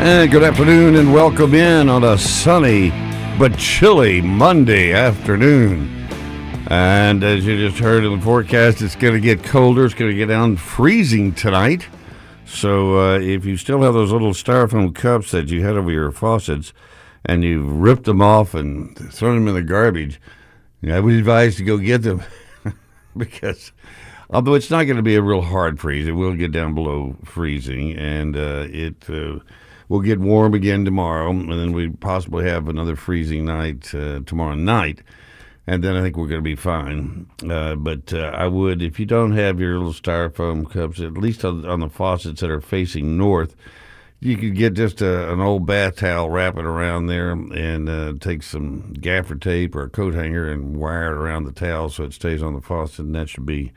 [0.00, 2.90] And good afternoon and welcome in on a sunny
[3.36, 6.06] but chilly Monday afternoon.
[6.68, 9.84] And as you just heard in the forecast, it's going to get colder.
[9.84, 11.88] It's going to get down freezing tonight.
[12.46, 16.12] So uh, if you still have those little styrofoam cups that you had over your
[16.12, 16.72] faucets
[17.24, 20.20] and you've ripped them off and thrown them in the garbage,
[20.88, 22.22] I would advise to go get them
[23.16, 23.72] because
[24.30, 27.16] although it's not going to be a real hard freeze, it will get down below
[27.24, 29.40] freezing and uh, it uh,
[29.88, 31.30] will get warm again tomorrow.
[31.30, 35.02] And then we possibly have another freezing night uh, tomorrow night.
[35.66, 37.26] And then I think we're going to be fine.
[37.48, 41.44] Uh, but uh, I would, if you don't have your little styrofoam cups, at least
[41.44, 43.54] on, on the faucets that are facing north,
[44.20, 48.14] you could get just a, an old bath towel, wrap it around there, and uh,
[48.18, 52.04] take some gaffer tape or a coat hanger and wire it around the towel so
[52.04, 53.72] it stays on the faucet, and that should be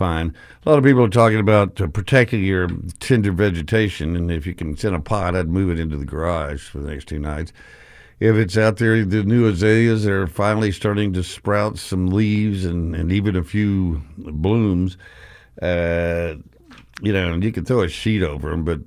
[0.00, 0.34] fine.
[0.64, 2.68] A lot of people are talking about uh, protecting your
[3.00, 6.70] tender vegetation, and if you can send a pot, I'd move it into the garage
[6.70, 7.52] for the next two nights.
[8.18, 12.96] If it's out there, the new azaleas are finally starting to sprout some leaves and,
[12.96, 14.96] and even a few blooms.
[15.60, 16.36] Uh,
[17.02, 18.80] you know, and you can throw a sheet over them, but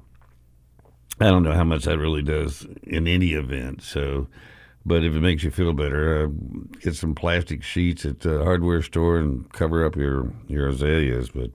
[1.20, 3.84] I don't know how much that really does in any event.
[3.84, 4.28] So,
[4.86, 6.28] but if it makes you feel better, uh,
[6.80, 11.30] get some plastic sheets at the hardware store and cover up your your azaleas.
[11.30, 11.52] But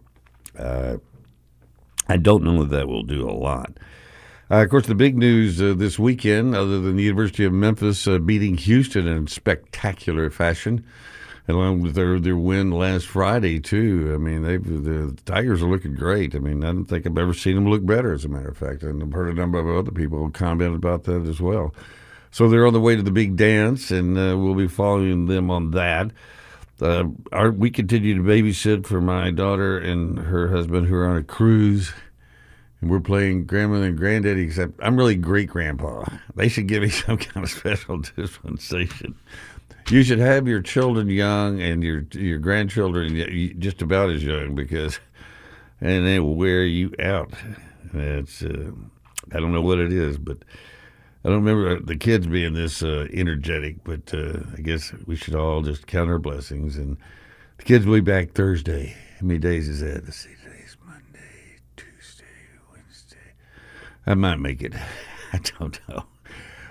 [0.58, 0.98] uh,
[2.08, 3.78] I don't know that that will do a lot.
[4.50, 8.08] Uh, of course, the big news uh, this weekend, other than the University of Memphis
[8.08, 10.86] uh, beating Houston in spectacular fashion,
[11.46, 14.10] along with their their win last Friday too.
[14.14, 16.34] I mean, they the Tigers are looking great.
[16.34, 18.14] I mean, I don't think I've ever seen them look better.
[18.14, 21.04] As a matter of fact, and I've heard a number of other people comment about
[21.04, 21.74] that as well.
[22.30, 25.50] So they're on the way to the big dance, and uh, we'll be following them
[25.50, 26.10] on that.
[26.80, 31.16] Uh, our, we continue to babysit for my daughter and her husband who are on
[31.16, 31.92] a cruise
[32.80, 36.04] and we're playing grandmother and granddaddy, except I'm really great grandpa.
[36.34, 39.14] They should give me some kind of special dispensation.
[39.88, 45.00] You should have your children young and your your grandchildren just about as young because,
[45.80, 47.32] and they will wear you out.
[47.94, 48.70] It's uh,
[49.32, 50.38] I don't know what it is, but
[51.24, 53.82] I don't remember the kids being this uh, energetic.
[53.84, 56.76] But uh, I guess we should all just count our blessings.
[56.76, 56.96] And
[57.56, 58.94] the kids will be back Thursday.
[59.18, 60.04] How many days is that?
[60.04, 60.30] Let's see.
[60.44, 62.24] Today's Monday, Tuesday,
[62.72, 63.16] Wednesday.
[64.06, 64.74] I might make it.
[65.32, 66.04] I don't know.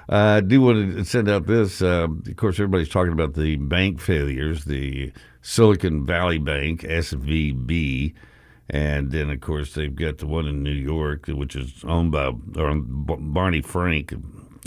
[0.09, 1.81] Uh, I do want to send out this.
[1.81, 8.13] Uh, of course, everybody's talking about the bank failures, the Silicon Valley Bank, SVB,
[8.69, 12.31] and then, of course, they've got the one in New York, which is owned by
[12.31, 14.13] Barney Frank,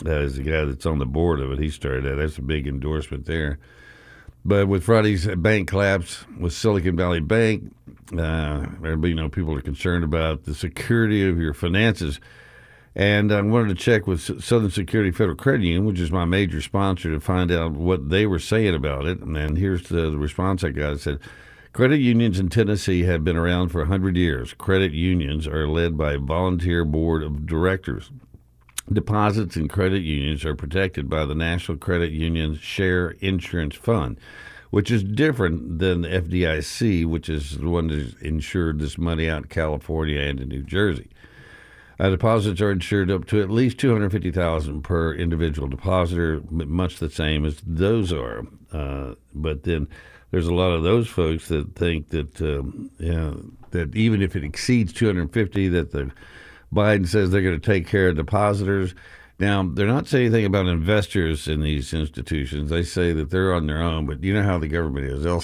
[0.06, 1.59] uh, is the guy that's on the board of it.
[1.59, 2.16] He started that.
[2.16, 3.59] That's a big endorsement there.
[4.44, 7.75] But with Friday's bank collapse with Silicon Valley Bank,
[8.16, 12.21] uh, everybody, you know, people are concerned about the security of your finances.
[12.94, 16.61] And I wanted to check with Southern Security Federal Credit Union, which is my major
[16.61, 19.21] sponsor, to find out what they were saying about it.
[19.21, 20.94] And here's the, the response I got.
[20.94, 21.21] It said,
[21.72, 24.55] Credit unions in Tennessee have been around for 100 years.
[24.55, 28.11] Credit unions are led by a volunteer board of directors.
[28.93, 34.19] Deposits in credit unions are protected by the National Credit Union Share Insurance Fund,
[34.71, 39.43] which is different than the FDIC, which is the one that insured this money out
[39.43, 41.09] in California and in New Jersey.
[42.00, 46.41] Uh, deposits are insured up to at least two hundred fifty thousand per individual depositor,
[46.50, 48.47] much the same as those are.
[48.73, 49.87] Uh, but then
[50.31, 53.41] there's a lot of those folks that think that um, know,
[53.71, 56.11] that even if it exceeds two hundred fifty, that the
[56.72, 58.94] Biden says they're going to take care of depositors.
[59.38, 62.70] Now, they're not saying anything about investors in these institutions.
[62.70, 65.22] They say that they're on their own, but you know how the government is.
[65.25, 65.43] They'll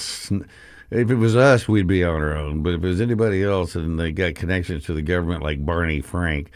[0.91, 2.63] if it was us, we'd be on our own.
[2.63, 6.01] But if it was anybody else and they got connections to the government like Barney
[6.01, 6.51] Frank,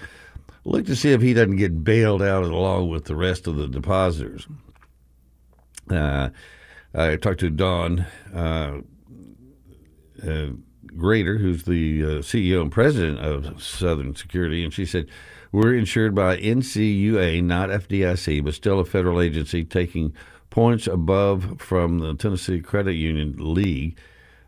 [0.64, 3.66] look to see if he doesn't get bailed out along with the rest of the
[3.66, 4.46] depositors.
[5.90, 6.28] Uh,
[6.94, 8.06] I talked to Don.
[8.32, 8.80] uh,
[10.26, 10.50] uh,
[10.86, 15.06] Grader, who's the uh, CEO and president of Southern Security, and she said,
[15.52, 20.14] We're insured by NCUA, not FDIC, but still a federal agency taking
[20.50, 23.98] points above from the Tennessee Credit Union League.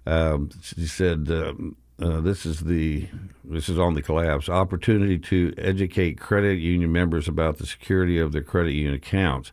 [0.07, 1.55] Um, she said, uh,
[2.01, 3.07] uh, "This is the
[3.45, 8.33] this is on the collapse opportunity to educate credit union members about the security of
[8.33, 9.53] their credit union accounts.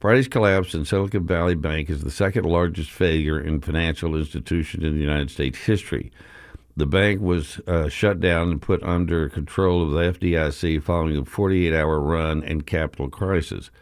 [0.00, 4.94] Friday's collapse in Silicon Valley Bank is the second largest failure in financial institution in
[4.94, 6.12] the United States history.
[6.76, 11.24] The bank was uh, shut down and put under control of the FDIC following a
[11.24, 13.72] 48 hour run and capital crisis.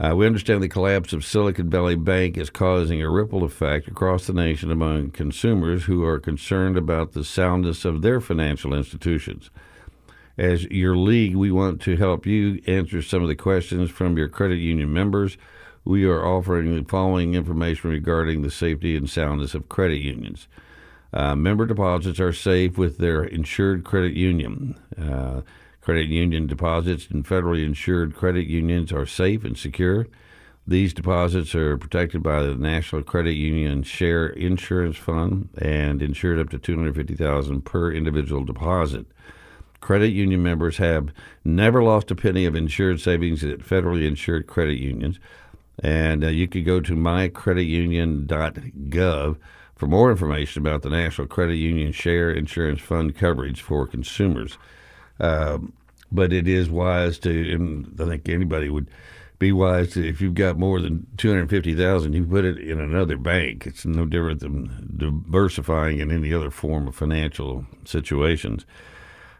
[0.00, 4.26] Uh, we understand the collapse of Silicon Valley Bank is causing a ripple effect across
[4.26, 9.50] the nation among consumers who are concerned about the soundness of their financial institutions.
[10.40, 14.30] As your league, we want to help you answer some of the questions from your
[14.30, 15.36] credit union members.
[15.84, 20.48] We are offering the following information regarding the safety and soundness of credit unions.
[21.12, 24.80] Uh, member deposits are safe with their insured credit union.
[24.98, 25.42] Uh,
[25.82, 30.06] credit union deposits in federally insured credit unions are safe and secure.
[30.66, 36.48] These deposits are protected by the National Credit Union Share Insurance Fund and insured up
[36.48, 39.04] to 250000 per individual deposit.
[39.80, 41.08] Credit union members have
[41.44, 45.18] never lost a penny of insured savings at federally insured credit unions.
[45.82, 49.36] And uh, you could go to mycreditunion.gov
[49.74, 54.58] for more information about the National Credit Union Share Insurance Fund coverage for consumers.
[55.18, 55.72] Um,
[56.12, 58.90] but it is wise to, and I think anybody would
[59.38, 63.66] be wise to, if you've got more than 250000 you put it in another bank.
[63.66, 68.66] It's no different than diversifying in any other form of financial situations.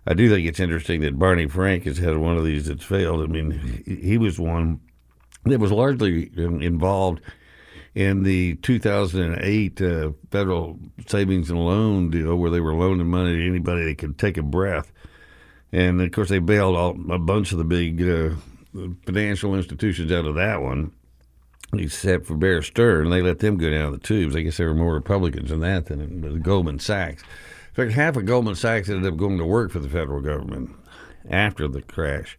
[0.06, 3.22] I do think it's interesting that Barney Frank has had one of these that's failed.
[3.22, 4.80] I mean, he was one
[5.44, 7.20] that was largely involved
[7.94, 13.46] in the 2008 uh, federal savings and loan deal where they were loaning money to
[13.46, 14.92] anybody that could take a breath.
[15.72, 18.30] And of course, they bailed all, a bunch of the big uh,
[19.06, 20.92] financial institutions out of that one,
[21.74, 23.10] except for Bear Stearns.
[23.10, 24.34] They let them go down the tubes.
[24.34, 27.22] I guess there were more Republicans in that than Goldman Sachs.
[27.70, 30.70] In fact, half of Goldman Sachs ended up going to work for the federal government
[31.28, 32.38] after the crash.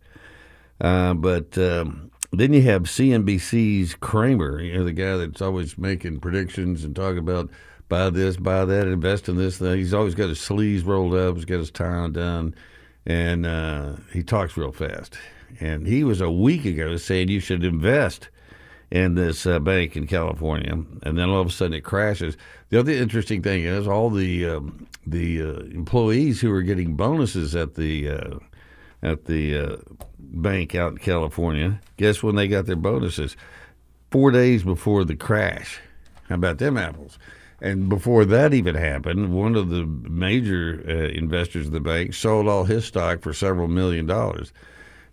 [0.79, 6.19] Uh, but um, then you have CNBC's Cramer, you know, the guy that's always making
[6.19, 7.49] predictions and talking about
[7.87, 9.57] buy this, buy that, invest in this.
[9.57, 9.77] Thing.
[9.77, 12.55] He's always got his sleeves rolled up, he's got his tie undone,
[13.05, 15.17] and uh, he talks real fast.
[15.59, 18.29] And he was a week ago saying you should invest
[18.91, 22.35] in this uh, bank in California, and then all of a sudden it crashes.
[22.69, 27.55] The other interesting thing is all the um, the uh, employees who are getting bonuses
[27.55, 28.39] at the uh,
[29.01, 29.77] at the uh,
[30.19, 31.79] bank out in California.
[31.97, 33.37] Guess when they got their bonuses?
[34.11, 35.79] Four days before the crash.
[36.27, 37.17] How about them apples?
[37.61, 42.47] And before that even happened, one of the major uh, investors of the bank sold
[42.47, 44.51] all his stock for several million dollars.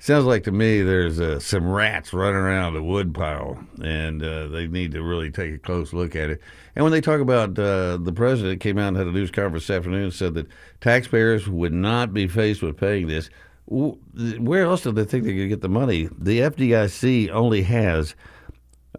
[0.00, 4.68] Sounds like to me there's uh, some rats running around the woodpile, and uh, they
[4.68, 6.40] need to really take a close look at it.
[6.76, 9.66] And when they talk about uh, the president came out and had a news conference
[9.66, 10.46] this afternoon and said that
[10.80, 13.28] taxpayers would not be faced with paying this,
[13.66, 16.08] where else do they think going to get the money?
[16.16, 18.14] The FDIC only has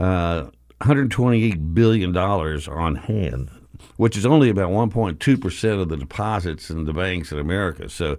[0.02, 0.44] uh,
[0.80, 3.50] 128 billion dollars on hand,
[3.96, 7.88] which is only about 1.2 percent of the deposits in the banks in America.
[7.88, 8.18] So,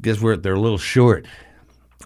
[0.00, 1.26] guess where they're a little short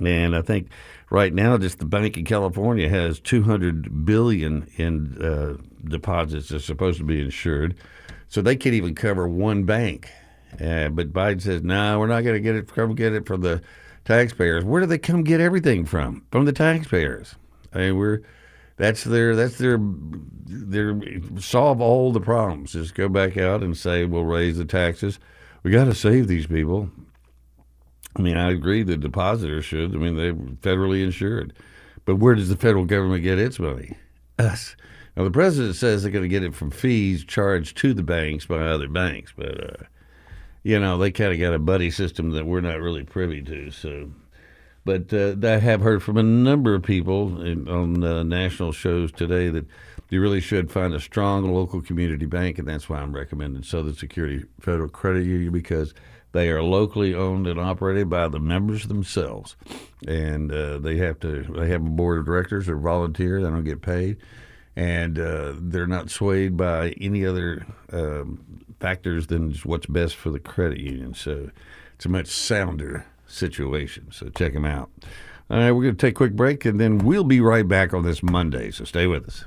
[0.01, 0.69] and I think
[1.11, 6.99] right now, just the bank in California has 200 billion in uh, deposits that's supposed
[6.99, 7.77] to be insured,
[8.29, 10.11] so they can't even cover one bank.
[10.55, 12.73] Uh, but Biden says, "No, we're not going to get it.
[12.75, 13.63] Come get it from the
[14.05, 14.65] taxpayers.
[14.65, 16.25] Where do they come get everything from?
[16.31, 17.35] From the taxpayers.
[17.73, 18.21] I mean, we're
[18.77, 21.01] that's their that's their their
[21.39, 22.73] solve all the problems.
[22.73, 25.19] Just go back out and say we'll raise the taxes.
[25.63, 26.91] We got to save these people.
[28.17, 29.95] I mean, I agree the depositors should.
[29.95, 31.55] I mean, they're federally insured.
[32.05, 33.97] But where does the federal government get its money?
[34.39, 34.77] Us.
[35.17, 38.47] Now, the president says they're going to get it from fees charged to the banks
[38.47, 39.85] by other banks, but, uh,
[40.63, 43.71] you know, they kind of got a buddy system that we're not really privy to.
[43.71, 44.11] So,
[44.85, 49.13] but uh, I have heard from a number of people in, on uh, national shows
[49.13, 49.67] today that
[50.09, 53.95] you really should find a strong local community bank, and that's why I'm recommending Southern
[53.95, 55.95] Security Federal Credit Union because–
[56.33, 59.57] they are locally owned and operated by the members themselves,
[60.07, 61.43] and uh, they have to.
[61.43, 62.67] They have a board of directors.
[62.67, 63.43] They're volunteer.
[63.43, 64.17] They don't get paid,
[64.75, 70.41] and uh, they're not swayed by any other um, factors than what's best for the
[70.41, 71.15] credit union.
[71.15, 71.51] So
[71.95, 74.09] it's a much sounder situation.
[74.11, 74.91] So check them out.
[75.51, 77.93] All right, we're going to take a quick break, and then we'll be right back
[77.93, 78.71] on this Monday.
[78.71, 79.45] So stay with us.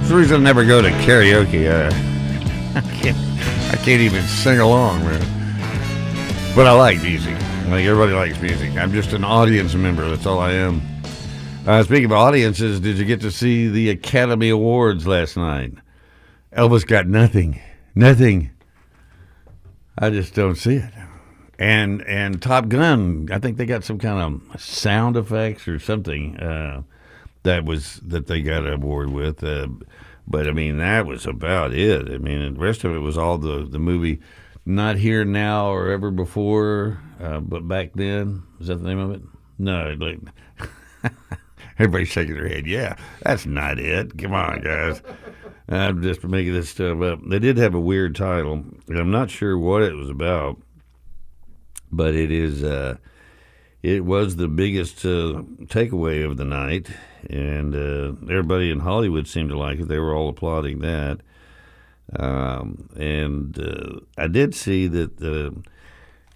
[0.00, 1.70] It's the reason I never go to karaoke.
[1.70, 1.88] Uh,
[2.74, 3.16] I can't.
[3.72, 5.20] I can't even sing along, man.
[6.56, 7.34] But I like music.
[7.68, 8.76] Like everybody likes music.
[8.76, 10.08] I'm just an audience member.
[10.08, 10.82] That's all I am.
[11.64, 15.74] Uh, speaking of audiences, did you get to see the Academy Awards last night?
[16.52, 17.60] Elvis got nothing,
[17.94, 18.50] nothing.
[19.96, 20.92] I just don't see it.
[21.56, 26.36] And and Top Gun, I think they got some kind of sound effects or something
[26.38, 26.82] uh,
[27.42, 29.42] that was that they got an award with.
[29.42, 29.68] Uh,
[30.26, 32.10] but I mean, that was about it.
[32.10, 34.20] I mean, the rest of it was all the the movie.
[34.64, 38.44] Not here now or ever before, uh, but back then.
[38.60, 39.22] Is that the name of it?
[39.58, 40.20] No, like
[41.78, 42.66] everybody's shaking their head.
[42.66, 44.16] Yeah, that's not it.
[44.18, 45.02] Come on, guys.
[45.68, 47.20] I'm just making this stuff up.
[47.26, 50.58] They did have a weird title, and I'm not sure what it was about,
[51.90, 52.62] but it is.
[52.62, 52.96] Uh,
[53.82, 56.88] it was the biggest uh, takeaway of the night,
[57.30, 59.88] and uh, everybody in Hollywood seemed to like it.
[59.88, 61.20] They were all applauding that.
[62.18, 65.58] Um, and uh, I did see that uh,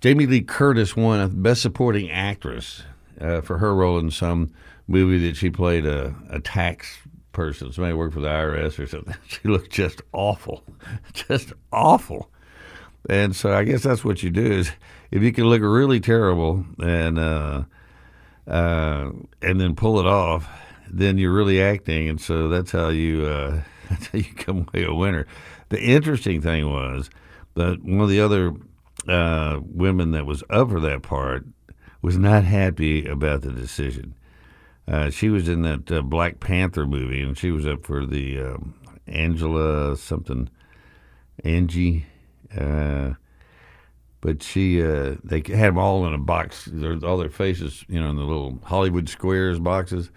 [0.01, 2.83] Jamie Lee Curtis won a Best Supporting Actress
[3.21, 4.53] uh, for her role in some
[4.89, 6.99] movie that she played a, a tax
[7.33, 7.73] person.
[7.73, 9.15] Somebody worked for the IRS or something.
[9.29, 10.63] She looked just awful,
[11.13, 12.31] just awful.
[13.09, 14.73] And so I guess that's what you do is
[15.11, 17.65] if you can look really terrible and uh,
[18.49, 19.11] uh,
[19.43, 20.49] and then pull it off,
[20.91, 22.09] then you're really acting.
[22.09, 25.27] And so that's how you uh, that's how you come away a winner.
[25.69, 27.11] The interesting thing was
[27.55, 28.53] that one of the other
[29.09, 31.47] uh, women that was up for that part
[32.03, 34.15] was not happy about the decision.
[34.89, 38.39] Uh, she was in that uh, Black Panther movie, and she was up for the
[38.39, 38.75] um,
[39.09, 40.49] Angela something,
[41.43, 42.07] Angie.
[42.57, 43.15] Uh,
[44.21, 46.69] but she, uh, they had them all in a box.
[46.73, 50.11] There's all their faces, you know, in the little Hollywood squares boxes.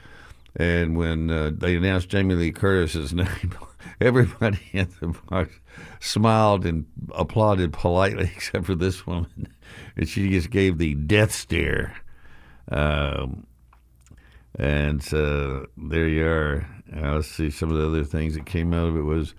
[0.56, 3.56] And when uh, they announced Jamie Lee Curtis's name,
[4.02, 5.60] everybody in the box
[6.00, 9.48] smiled and applauded politely, except for this woman,
[9.96, 11.96] and she just gave the death stare.
[12.72, 13.46] Um,
[14.58, 16.68] and uh, there you are.
[16.96, 19.36] Uh, let's see some of the other things that came out of it was.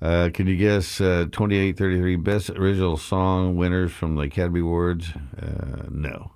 [0.00, 5.08] Uh, can you guess uh, 2833 best original song winners from the Academy Awards?
[5.40, 6.32] Uh, no.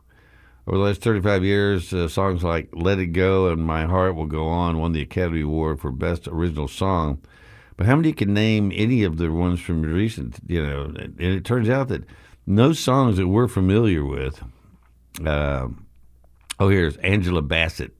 [0.70, 4.26] Over the last 35 years, uh, songs like Let It Go and My Heart Will
[4.26, 7.20] Go On won the Academy Award for Best Original Song.
[7.76, 10.84] But how many can name any of the ones from recent, you know?
[10.84, 12.04] And it turns out that
[12.46, 14.44] no songs that we're familiar with.
[15.26, 15.70] Uh,
[16.60, 17.92] oh, here's Angela Bassett.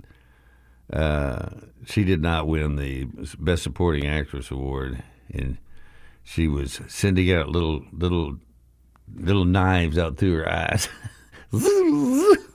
[0.93, 1.49] Uh,
[1.87, 3.09] she did not win the
[3.41, 5.03] Best Supporting Actress award,
[5.35, 5.59] and
[6.23, 8.37] she was sending out little little
[9.13, 10.89] little knives out through her eyes.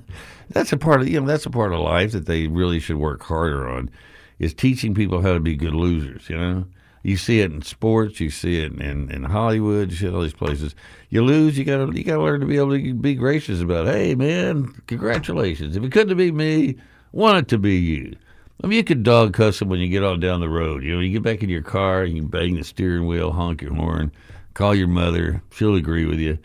[0.50, 2.96] that's a part of you know that's a part of life that they really should
[2.96, 3.90] work harder on
[4.38, 6.28] is teaching people how to be good losers.
[6.28, 6.64] You know,
[7.02, 10.22] you see it in sports, you see it in, in Hollywood, you see it all
[10.22, 10.74] these places.
[11.10, 13.86] You lose, you gotta you gotta learn to be able to be gracious about.
[13.86, 15.76] Hey, man, congratulations!
[15.76, 16.76] If it couldn't been me,
[17.12, 18.16] want it to be you.
[18.62, 20.84] I mean, you could dog cuss them when you get on down the road.
[20.84, 23.74] You know, you get back in your car, you bang the steering wheel, honk your
[23.74, 24.12] horn,
[24.54, 25.42] call your mother.
[25.52, 26.38] She'll agree with you.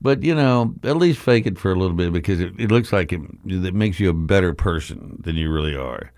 [0.00, 2.92] But, you know, at least fake it for a little bit because it, it looks
[2.92, 6.12] like it, it makes you a better person than you really are.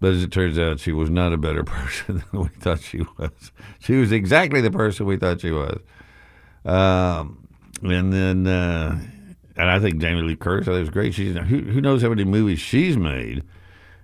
[0.00, 3.02] But as it turns out, she was not a better person than we thought she
[3.18, 3.52] was.
[3.80, 5.80] She was exactly the person we thought she was.
[6.64, 7.48] Um,
[7.82, 9.00] and then, uh,
[9.56, 11.14] and I think Jamie Lee Curtis, I think was great.
[11.14, 13.42] She's who, who knows how many movies she's made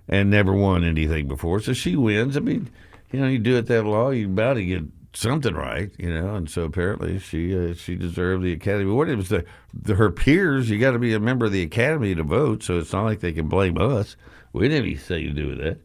[0.07, 1.59] and never won anything before.
[1.59, 2.37] So she wins.
[2.37, 2.69] I mean,
[3.11, 4.83] you know, you do it that long, you about to get
[5.15, 6.35] something right, you know.
[6.35, 9.09] And so apparently she uh, she deserved the Academy Award.
[9.09, 10.69] It was the, the her peers.
[10.69, 13.21] You got to be a member of the Academy to vote, so it's not like
[13.21, 14.15] they can blame us.
[14.53, 15.79] We didn't have anything to do with that.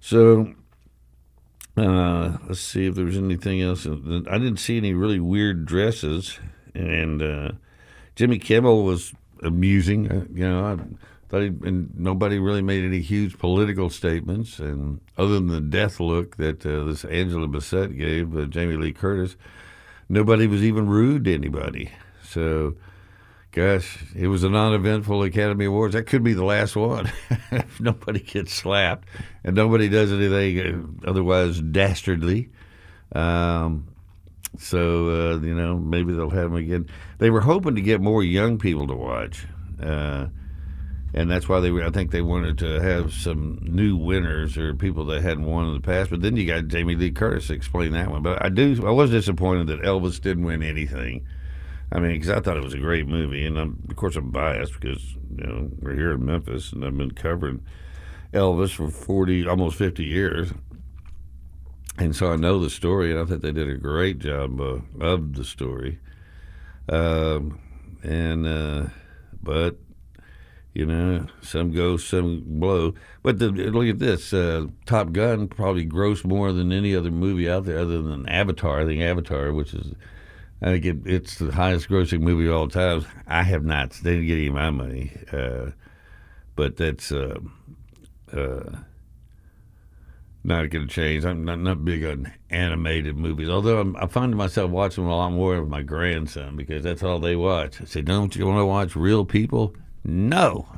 [0.00, 0.54] So
[1.76, 3.86] uh, let's see if there was anything else.
[3.86, 6.38] I didn't see any really weird dresses,
[6.74, 7.52] and uh,
[8.14, 9.12] Jimmy Kimmel was
[9.42, 10.10] amusing.
[10.10, 10.76] Uh, you know, I
[11.32, 16.64] and nobody really made any huge political statements, and other than the death look that
[16.64, 19.36] uh, this Angela Bassett gave uh, Jamie Lee Curtis,
[20.08, 21.90] nobody was even rude to anybody.
[22.22, 22.76] So
[23.56, 25.94] Gosh, it was a non-eventful Academy Awards.
[25.94, 27.10] That could be the last one
[27.50, 29.08] if nobody gets slapped
[29.44, 32.50] and nobody does anything uh, otherwise dastardly.
[33.12, 33.88] Um,
[34.58, 36.90] so uh, you know, maybe they'll have them again.
[37.16, 39.46] They were hoping to get more young people to watch,
[39.82, 40.26] uh,
[41.16, 41.82] and that's why they were.
[41.82, 45.72] I think they wanted to have some new winners or people that hadn't won in
[45.72, 46.10] the past.
[46.10, 48.22] But then you got Jamie Lee Curtis to explain that one.
[48.22, 48.86] But I do.
[48.86, 51.26] I was disappointed that Elvis didn't win anything.
[51.90, 54.30] I mean, because I thought it was a great movie, and I'm, of course I'm
[54.30, 57.64] biased because you know we're here in Memphis, and I've been covering
[58.34, 60.52] Elvis for forty, almost fifty years,
[61.96, 64.80] and so I know the story, and I think they did a great job uh,
[65.00, 65.98] of the story.
[66.90, 67.58] Um,
[68.02, 68.86] and uh,
[69.42, 69.76] but
[70.76, 72.92] You know, some go, some blow.
[73.22, 77.48] But the, look at this: uh, Top Gun probably grossed more than any other movie
[77.48, 78.82] out there, other than Avatar.
[78.82, 79.94] I think Avatar, which is,
[80.60, 83.06] I think it, it's the highest grossing movie of all time.
[83.26, 83.92] I have not.
[83.92, 85.70] They didn't get any of my money, uh,
[86.56, 87.38] but that's uh,
[88.34, 88.76] uh,
[90.44, 91.24] not going to change.
[91.24, 95.30] I'm not, not big on animated movies, although I'm, I find myself watching a lot
[95.30, 97.80] more of my grandson because that's all they watch.
[97.80, 99.74] I say, "Don't you want to watch real people?"
[100.06, 100.68] No.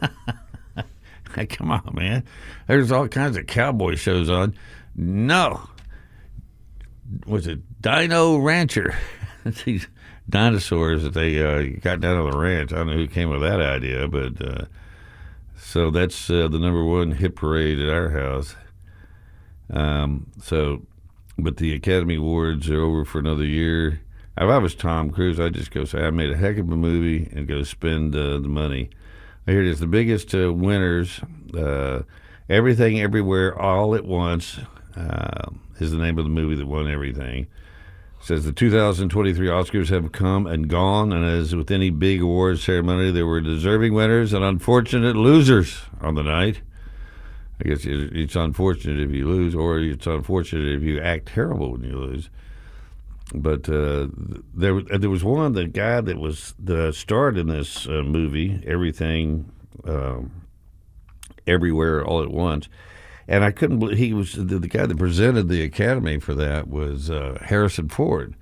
[1.34, 2.24] hey, come on, man.
[2.66, 4.54] There's all kinds of cowboy shows on.
[4.96, 5.68] No.
[7.26, 8.96] Was it Dino Rancher?
[9.64, 9.88] These
[10.28, 12.72] dinosaurs that they uh, got down on the ranch.
[12.72, 14.64] I don't know who came with that idea, but uh,
[15.56, 18.56] so that's uh, the number one hit parade at our house.
[19.70, 20.82] Um, so,
[21.38, 24.00] but the Academy Awards are over for another year.
[24.40, 26.76] If I was Tom Cruise, I'd just go say I made a heck of a
[26.76, 28.88] movie and go spend uh, the money.
[29.46, 31.20] Here it is: the biggest uh, winners,
[31.56, 32.02] uh,
[32.48, 34.60] everything, everywhere, all at once,
[34.96, 37.48] uh, is the name of the movie that won everything.
[38.20, 42.62] It says the 2023 Oscars have come and gone, and as with any big awards
[42.62, 46.60] ceremony, there were deserving winners and unfortunate losers on the night.
[47.60, 51.82] I guess it's unfortunate if you lose, or it's unfortunate if you act terrible when
[51.82, 52.30] you lose.
[53.34, 54.08] But uh,
[54.54, 59.52] there, there was one the guy that was the starred in this uh, movie, everything,
[59.84, 60.30] um,
[61.46, 62.68] everywhere, all at once,
[63.26, 66.68] and I couldn't believe he was the, the guy that presented the Academy for that
[66.68, 68.34] was uh, Harrison Ford,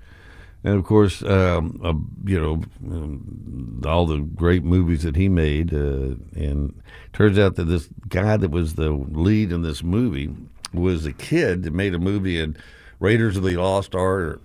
[0.63, 6.15] and of course, um, you know, um, all the great movies that he made, uh,
[6.35, 10.33] and turns out that this guy that was the lead in this movie
[10.73, 12.55] was a kid that made a movie in
[13.01, 14.41] Raiders of the Lost Ark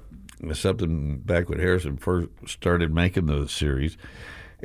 [0.53, 3.97] something back when Harrison first started making the series,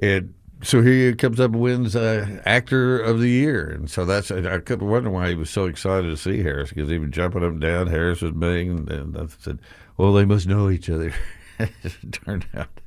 [0.02, 4.06] and so here he comes up and wins uh, Actor of the Year, and so
[4.06, 7.12] that's I kept wondering why he was so excited to see Harris because he was
[7.12, 7.88] jumping up and down.
[7.88, 9.60] Harris was being, and I said,
[9.98, 11.14] "Well, they must know each other."
[11.60, 12.82] it turned out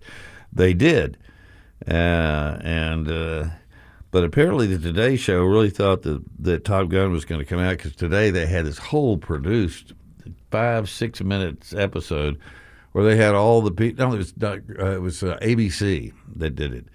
[0.52, 1.16] they did,
[1.88, 3.08] uh, and.
[3.08, 3.44] Uh,
[4.12, 7.60] but apparently, the Today Show really thought that, that Top Gun was going to come
[7.60, 9.92] out because today they had this whole produced
[10.50, 12.36] five, six minutes episode
[12.92, 14.06] where they had all the people.
[14.06, 14.60] No, it was uh,
[14.94, 16.86] it was uh, ABC that did it.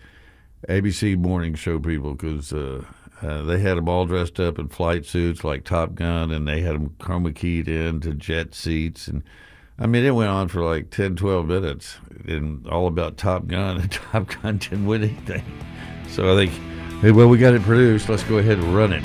[0.67, 2.84] ABC morning show people because uh,
[3.21, 6.62] uh, they had them all dressed up in flight suits like Top Gun, and they
[6.62, 9.23] had them chroma keyed into jet seats, and
[9.79, 13.77] I mean it went on for like 10, 12 minutes, and all about Top Gun,
[13.81, 15.43] and Top Gun didn't win anything.
[16.10, 16.51] So I think,
[17.01, 18.10] hey, well, we got it produced.
[18.10, 19.03] Let's go ahead and run it.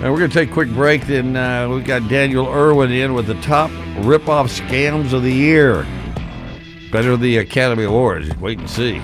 [0.00, 1.06] Now we're going to take a quick break.
[1.06, 5.86] Then uh, we've got Daniel Irwin in with the top rip-off scams of the year.
[6.92, 8.36] Better the Academy Awards.
[8.36, 9.00] Wait and see.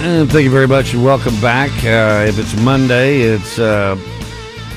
[0.00, 1.72] And thank you very much and welcome back.
[1.82, 3.96] Uh, if it's Monday, it's uh,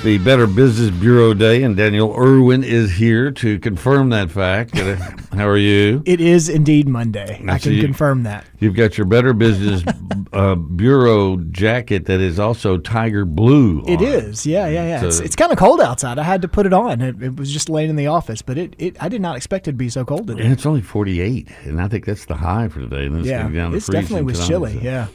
[0.03, 4.77] the Better Business Bureau Day, and Daniel Irwin is here to confirm that fact.
[5.33, 6.01] How are you?
[6.05, 7.43] It is indeed Monday.
[7.47, 8.45] I can you, confirm that.
[8.59, 9.83] You've got your Better Business
[10.33, 13.83] uh, Bureau jacket that is also tiger blue.
[13.87, 15.01] It is, yeah, yeah, yeah.
[15.01, 16.17] So, it's, it's kind of cold outside.
[16.17, 17.01] I had to put it on.
[17.01, 19.67] It, it, was just laying in the office, but it, it I did not expect
[19.67, 20.43] it to be so cold today.
[20.43, 23.05] And it's only 48, and I think that's the high for today.
[23.05, 24.79] And it's yeah, it's definitely was chilly, so.
[24.79, 25.07] yeah.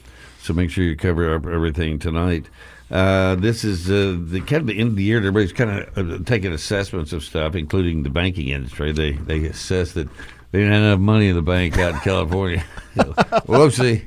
[0.43, 2.51] So make sure you cover up everything tonight.
[2.95, 5.19] Uh, this is uh, the kind of the end of the year.
[5.19, 8.93] Everybody's kind of uh, taking assessments of stuff, including the banking industry.
[8.93, 10.09] They they assess that
[10.53, 12.65] they didn't have enough money in the bank out in California.
[12.97, 14.05] Whoopsie!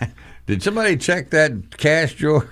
[0.46, 2.46] Did somebody check that cash drawer?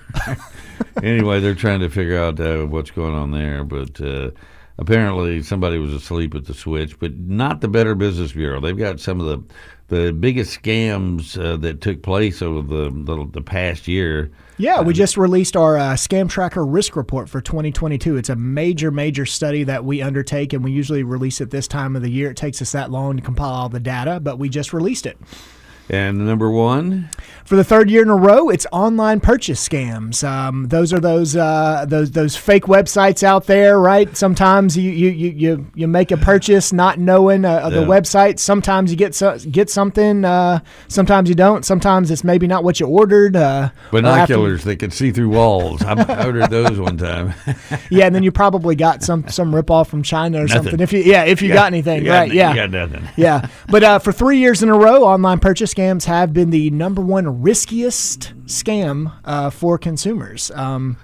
[1.03, 4.31] anyway, they're trying to figure out uh, what's going on there, but uh,
[4.79, 6.97] apparently somebody was asleep at the switch.
[6.97, 8.59] But not the Better Business Bureau.
[8.59, 9.55] They've got some of the
[9.95, 14.31] the biggest scams uh, that took place over the, the, the past year.
[14.61, 18.17] Yeah, we just released our uh, Scam Tracker Risk Report for 2022.
[18.17, 21.95] It's a major, major study that we undertake, and we usually release it this time
[21.95, 22.31] of the year.
[22.31, 25.17] It takes us that long to compile all the data, but we just released it.
[25.89, 27.09] And number one,
[27.49, 30.23] for the third year in a row, it's online purchase scams.
[30.23, 34.15] Um, those are those uh, those those fake websites out there, right?
[34.15, 38.37] Sometimes you you you you make a purchase not knowing uh, the website.
[38.37, 40.25] Sometimes you get so, get something.
[40.25, 41.65] Uh, sometimes you don't.
[41.65, 43.35] Sometimes it's maybe not what you ordered.
[43.35, 45.81] Uh, Binoculars that could see through walls.
[45.81, 47.33] I ordered those one time.
[47.89, 50.63] yeah, and then you probably got some some ripoff from China or nothing.
[50.65, 50.79] something.
[50.81, 52.27] If you yeah, if you, you got, got, anything, you right?
[52.27, 53.09] Got, yeah, you got nothing.
[53.17, 56.69] yeah, but uh, for three years in a row, online purchase scams have been the
[56.71, 60.51] number one riskiest scam uh, for consumers.
[60.51, 60.97] Um,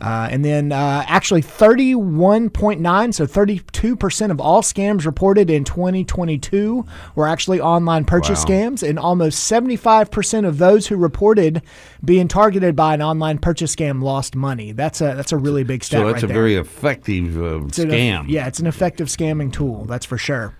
[0.00, 7.26] Uh, and then uh, actually 31.9, so 32% of all scams reported in 2022 were
[7.28, 8.50] actually online purchase Wow.
[8.50, 11.62] scams, and almost 75% of those who reported
[12.04, 14.72] being targeted by an online purchase scam lost money.
[14.72, 16.34] That's a that's a really big stat So that's right a there.
[16.36, 18.24] very effective uh, an- scam.
[18.28, 20.54] yeah, it's an effective scamming tool, that's for sure.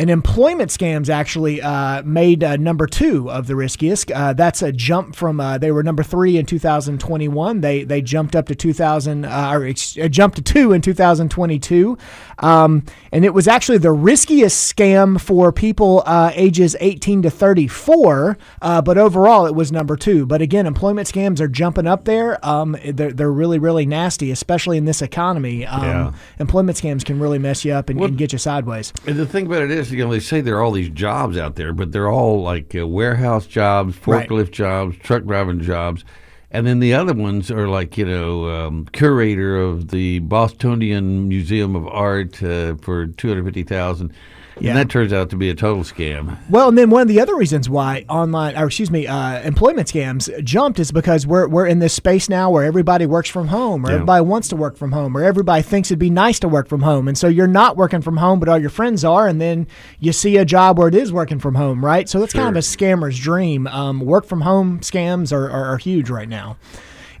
[0.00, 4.10] And employment scams actually uh, made uh, number two of the riskiest.
[4.10, 7.60] Uh, that's a jump from uh, they were number three in 2021.
[7.60, 11.98] They they jumped up to 2000 uh, or ex- uh, jumped to two in 2022,
[12.38, 12.82] um,
[13.12, 18.38] and it was actually the riskiest scam for people uh, ages 18 to 34.
[18.62, 20.24] Uh, but overall, it was number two.
[20.24, 22.42] But again, employment scams are jumping up there.
[22.46, 25.66] Um, they're they're really really nasty, especially in this economy.
[25.66, 26.12] Um, Yeah.
[26.38, 28.94] Employment scams can really mess you up and, What- and get you sideways.
[29.06, 31.36] And the thing about it is, you know, they say there are all these jobs
[31.36, 34.28] out there, but they're all like uh, warehouse jobs, Right.
[34.28, 36.04] forklift jobs, truck driving jobs.
[36.52, 41.76] And then the other ones are like, you know, um, curator of the Bostonian Museum
[41.76, 44.12] of Art uh, for 250000
[44.60, 44.70] Yeah.
[44.70, 46.36] And that turns out to be a total scam.
[46.50, 49.88] Well, and then one of the other reasons why online, or excuse me, uh, employment
[49.88, 53.84] scams jumped is because we're we're in this space now where everybody works from home,
[53.84, 53.94] or Yeah.
[53.96, 56.82] everybody wants to work from home, or everybody thinks it'd be nice to work from
[56.82, 59.66] home, and so you're not working from home, but all your friends are, and then
[59.98, 62.08] you see a job where it is working from home, right?
[62.08, 63.66] So that's kind of a scammer's dream.
[63.66, 66.56] Um, work from home scams are, are, are huge right now.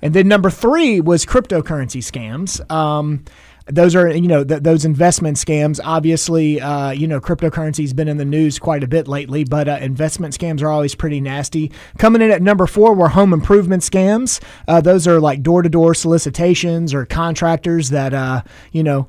[0.02, 2.58] And then number three was cryptocurrency scams.
[2.72, 3.22] Um,
[3.70, 5.80] those are, you know, th- those investment scams.
[5.82, 9.78] Obviously, uh, you know, cryptocurrency's been in the news quite a bit lately, but uh,
[9.80, 11.70] investment scams are always pretty nasty.
[11.98, 14.40] Coming in at number four were home improvement scams.
[14.68, 19.06] Uh, those are like door to door solicitations or contractors that, uh, you know,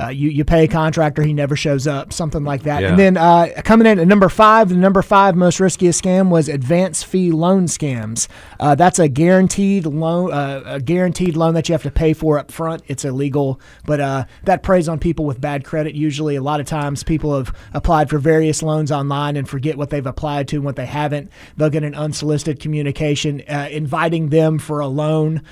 [0.00, 2.82] uh, you, you pay a contractor, he never shows up, something like that.
[2.82, 2.88] Yeah.
[2.90, 6.48] And then uh, coming in at number five, the number five most riskiest scam was
[6.48, 8.28] advance fee loan scams.
[8.58, 12.38] Uh, that's a guaranteed loan, uh, a guaranteed loan that you have to pay for
[12.38, 12.82] up front.
[12.86, 15.94] It's illegal, but uh, that preys on people with bad credit.
[15.94, 19.90] Usually, a lot of times, people have applied for various loans online and forget what
[19.90, 21.30] they've applied to and what they haven't.
[21.56, 25.42] They'll get an unsolicited communication uh, inviting them for a loan.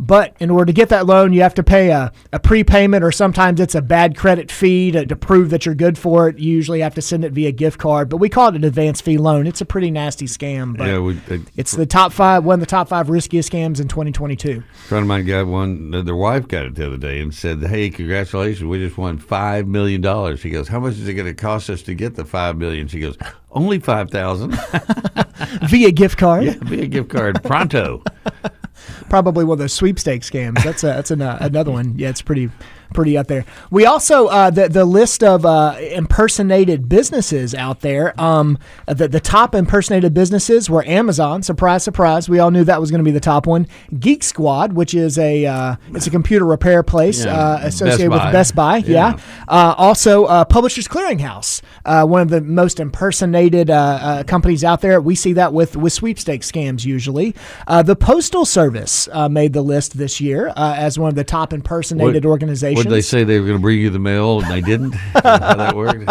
[0.00, 3.12] But in order to get that loan, you have to pay a, a prepayment, or
[3.12, 6.38] sometimes it's a bad credit fee to, to prove that you're good for it.
[6.38, 9.02] You usually have to send it via gift card, but we call it an advance
[9.02, 9.46] fee loan.
[9.46, 12.60] It's a pretty nasty scam, but yeah, we, a it's the top five, one of
[12.60, 14.62] the top five riskiest scams in 2022.
[14.88, 15.90] friend of mine got one.
[15.90, 19.66] Their wife got it the other day and said, "Hey, congratulations, we just won five
[19.66, 22.24] million dollars." She goes, "How much is it going to cost us to get the
[22.24, 23.18] five million?" She goes,
[23.50, 24.52] "Only five thousand.
[25.68, 26.44] via gift card.
[26.44, 28.02] yeah, be a gift card pronto."
[29.08, 30.62] probably one of those sweepstakes scams.
[30.62, 31.98] That's a, that's an, uh, another one.
[31.98, 32.50] Yeah, it's pretty
[32.92, 33.44] pretty up there.
[33.70, 38.18] We also uh, the the list of uh, impersonated businesses out there.
[38.20, 41.42] Um, the the top impersonated businesses were Amazon.
[41.42, 42.28] Surprise, surprise.
[42.28, 43.66] We all knew that was going to be the top one.
[43.98, 48.24] Geek Squad, which is a uh, it's a computer repair place Yeah, uh, associated Best
[48.24, 48.76] with Best Buy.
[48.78, 49.16] Yeah.
[49.16, 49.20] Yeah.
[49.48, 54.80] Uh, also, uh, Publishers Clearinghouse, uh, one of the most impersonated uh, uh, companies out
[54.80, 55.00] there.
[55.00, 57.34] We see that with with sweepstakes scams usually.
[57.66, 61.24] Uh, the Postal Service uh, made the list this year uh, as one of the
[61.24, 62.79] top impersonated organizations.
[62.80, 64.92] What did they say they were going to bring you the mail and they didn't?
[64.92, 66.10] How that worked?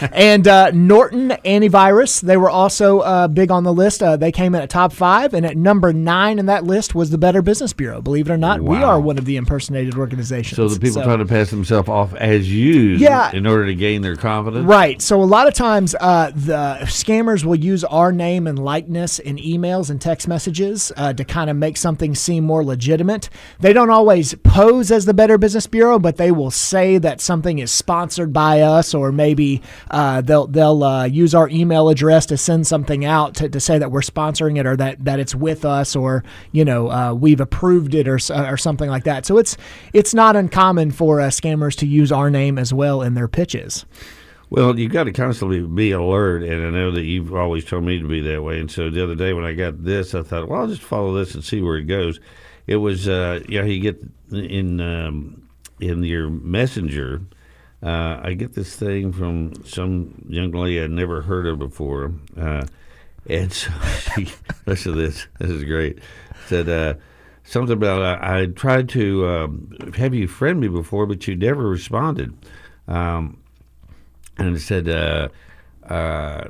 [0.12, 4.02] and uh, Norton Antivirus, they were also uh, big on the list.
[4.02, 7.10] Uh, they came in at top five, and at number nine in that list was
[7.10, 8.00] the Better Business Bureau.
[8.00, 10.56] Believe it or not, we are one of the impersonated organizations.
[10.56, 13.30] So the people trying to pass themselves off as you, Yeah.
[13.32, 14.66] in order to gain their confidence.
[14.66, 15.00] Right.
[15.02, 19.36] So a lot of times, uh, the scammers will use our name and likeness in
[19.36, 23.28] emails and text messages uh, to kind of make something seem more legitimate.
[23.60, 27.58] They don't always pose as the Better Business Bureau, but they will say that something
[27.58, 32.36] is sponsored by us, or maybe uh, they'll they'll uh, use our email address to
[32.36, 35.64] send something out to, to say that we're sponsoring it, or that, that it's with
[35.64, 39.26] us, or you know uh, we've approved it, or or something like that.
[39.26, 39.56] So it's
[39.92, 43.84] it's not uncommon for uh, scammers to use our name as well in their pitches.
[44.48, 47.98] Well, you've got to constantly be alert, and I know that you've always told me
[47.98, 48.60] to be that way.
[48.60, 51.12] And so the other day when I got this, I thought, well, I'll just follow
[51.14, 52.20] this and see where it goes.
[52.68, 55.45] It was, uh, know, you get in um,
[55.80, 57.22] in your messenger.
[57.82, 62.66] Uh, I get this thing from some young lady I'd never heard of before, uh,
[63.28, 63.70] and so
[64.14, 64.28] she
[64.66, 65.26] listen to this.
[65.38, 65.98] This is great.
[66.46, 66.94] Said uh,
[67.44, 71.68] something about uh, I tried to um, have you friend me before, but you never
[71.68, 72.34] responded.
[72.88, 73.38] Um,
[74.38, 75.28] and it said, uh,
[75.88, 76.48] uh,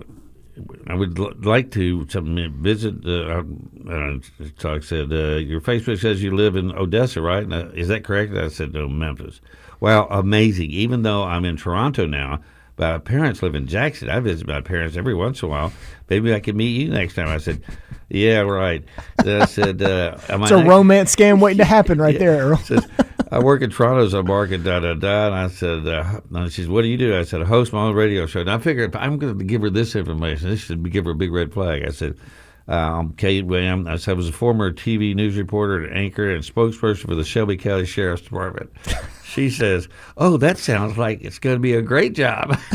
[0.87, 3.05] I would l- like to something visit.
[3.05, 3.43] Uh,
[3.91, 7.43] uh, said, uh, your Facebook says you live in Odessa, right?
[7.43, 8.35] And, uh, is that correct?
[8.35, 9.41] I said, no, Memphis.
[9.81, 10.71] Well, amazing.
[10.71, 12.41] Even though I'm in Toronto now,
[12.79, 14.11] my parents live in Jackson.
[14.11, 15.73] I visit my parents every once in a while.
[16.09, 17.29] Maybe I can meet you next time.
[17.29, 17.63] I said,
[18.09, 18.85] yeah, right.
[19.23, 20.69] Then I said, uh, am it's I a next?
[20.69, 22.19] romance scam waiting to happen right yeah.
[22.19, 22.61] there, Earle.
[23.31, 25.27] I work in Toronto, so I'm market, da da da.
[25.27, 27.19] And I said, uh, and she said, what do you do?
[27.19, 28.41] I said, I host my own radio show.
[28.41, 30.51] And I figured I'm going to give her this information.
[30.51, 31.85] This should give her a big red flag.
[31.85, 32.17] I said,
[32.69, 33.87] um, Kate William.
[33.87, 37.25] I said, I was a former TV news reporter, and anchor, and spokesperson for the
[37.25, 38.71] Shelby County Sheriff's Department.
[39.25, 42.59] she says, "Oh, that sounds like it's going to be a great job."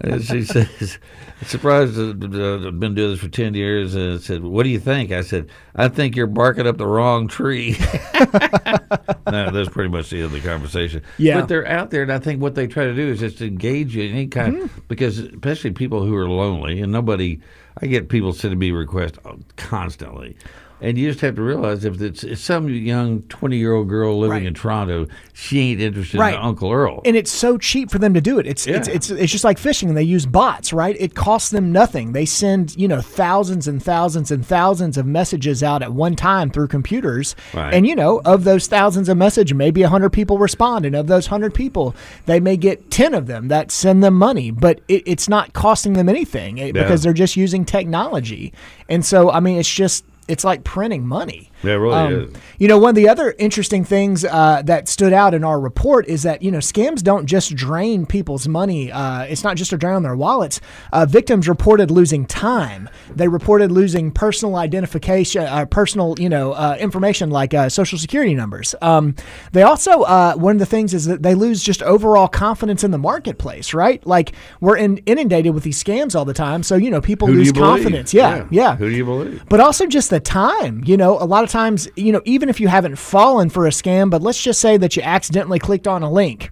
[0.00, 0.98] and she says,
[1.42, 5.22] "Surprised I've been doing this for ten years." And said, "What do you think?" I
[5.22, 7.76] said, "I think you're barking up the wrong tree."
[8.14, 11.02] no, that's pretty much the end of the conversation.
[11.18, 13.40] Yeah, but they're out there, and I think what they try to do is just
[13.40, 14.80] engage you in any kind, mm-hmm.
[14.88, 17.40] because especially people who are lonely, and nobody.
[17.78, 19.18] I get people sending me requests
[19.56, 20.34] constantly
[20.80, 24.18] and you just have to realize if it's, it's some young 20 year old girl
[24.18, 24.46] living right.
[24.46, 26.34] in Toronto, she ain't interested right.
[26.34, 27.00] in Uncle Earle.
[27.04, 28.46] And it's so cheap for them to do it.
[28.46, 28.76] It's, yeah.
[28.76, 29.94] it's, it's, it's just like fishing.
[29.94, 30.94] They use bots, right?
[30.98, 32.12] It costs them nothing.
[32.12, 36.50] They send, you know, thousands and thousands and thousands of messages out at one time
[36.50, 37.34] through computers.
[37.54, 37.72] Right.
[37.72, 40.84] And, you know, of those thousands of messages, maybe 100 people respond.
[40.84, 41.94] And of those 100 people,
[42.26, 44.50] they may get 10 of them that send them money.
[44.50, 46.72] But it, it's not costing them anything eh, yeah.
[46.72, 48.52] because they're just using technology.
[48.90, 51.50] And so, I mean, it's just it's like printing money.
[51.62, 52.34] Yeah, it really um, is.
[52.58, 56.06] You know, one of the other interesting things uh, that stood out in our report
[56.06, 58.92] is that you know scams don't just drain people's money.
[58.92, 60.60] Uh, it's not just a drain on their wallets.
[60.92, 62.88] Uh, victims reported losing time.
[63.14, 68.34] They reported losing personal identification, uh, personal you know uh, information like uh, social security
[68.34, 68.74] numbers.
[68.82, 69.14] Um,
[69.52, 70.00] they also
[70.36, 73.72] one of the things is that they lose just overall confidence in the marketplace.
[73.72, 76.62] Right, like we're in, inundated with these scams all the time.
[76.62, 78.12] So you know people Who lose confidence.
[78.12, 78.76] Yeah, yeah, yeah.
[78.76, 79.44] Who do you believe?
[79.48, 80.82] But also just the time.
[80.84, 83.70] You know, a lot of times, you know, even if you haven't fallen for a
[83.70, 86.50] scam, but let's just say that you accidentally clicked on a link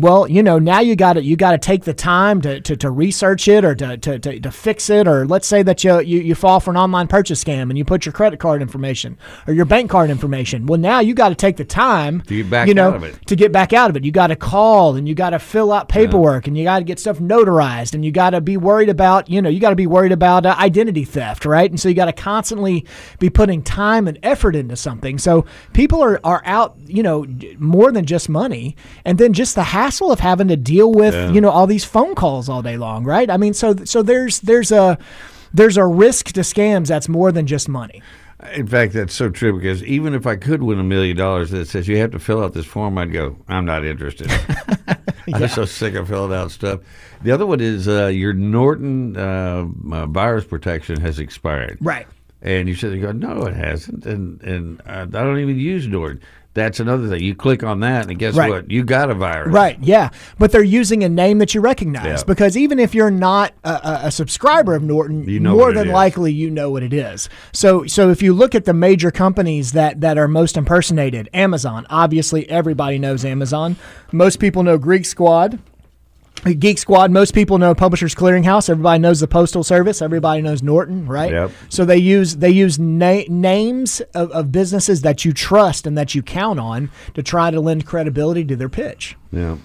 [0.00, 2.76] well, you know, now you got to you got to take the time to, to,
[2.76, 5.06] to research it or to, to, to, to, fix it.
[5.06, 7.84] Or let's say that you, you you fall for an online purchase scam and you
[7.84, 10.66] put your credit card information or your bank card information.
[10.66, 13.04] Well, now you got to take the time to get back you know, out of
[13.04, 13.26] it.
[13.26, 15.72] To get back out of it, you got to call and you got to fill
[15.72, 16.50] out paperwork yeah.
[16.50, 19.42] and you got to get stuff notarized and you got to be worried about you
[19.42, 21.70] know you got to be worried about uh, identity theft, right?
[21.70, 22.86] And so you got to constantly
[23.18, 25.18] be putting time and effort into something.
[25.18, 27.26] So people are are out you know
[27.58, 31.14] more than just money, and then just the hassle hassle of having to deal with
[31.14, 31.32] yeah.
[31.32, 33.28] you know all these phone calls all day long, right?
[33.28, 34.96] I mean, so so there's there's a
[35.52, 38.02] there's a risk to scams that's more than just money.
[38.54, 41.66] In fact, that's so true because even if I could win a million dollars that
[41.66, 44.28] says you have to fill out this form, I'd go, I'm not interested.
[44.30, 44.96] yeah.
[45.34, 46.80] I'm so sick of filling out stuff.
[47.22, 51.76] The other one is uh, your Norton uh, uh, virus protection has expired.
[51.82, 52.06] Right.
[52.40, 54.06] And you said, you go, no, it hasn't.
[54.06, 57.22] And and uh, I don't even use Norton that's another thing.
[57.22, 58.50] You click on that, and guess right.
[58.50, 58.70] what?
[58.70, 59.52] You got a virus.
[59.52, 59.78] Right.
[59.80, 60.10] Yeah.
[60.38, 62.24] But they're using a name that you recognize yeah.
[62.26, 66.32] because even if you're not a, a subscriber of Norton, you know more than likely
[66.32, 67.28] you know what it is.
[67.52, 71.86] So, so if you look at the major companies that that are most impersonated, Amazon.
[71.88, 73.76] Obviously, everybody knows Amazon.
[74.12, 75.60] Most people know Greek Squad.
[76.44, 78.70] Geek Squad, most people know Publishers Clearinghouse.
[78.70, 80.00] Everybody knows the Postal Service.
[80.00, 81.30] Everybody knows Norton, right?
[81.30, 81.50] Yep.
[81.68, 86.14] So they use they use na- names of, of businesses that you trust and that
[86.14, 89.16] you count on to try to lend credibility to their pitch.
[89.32, 89.56] Yeah.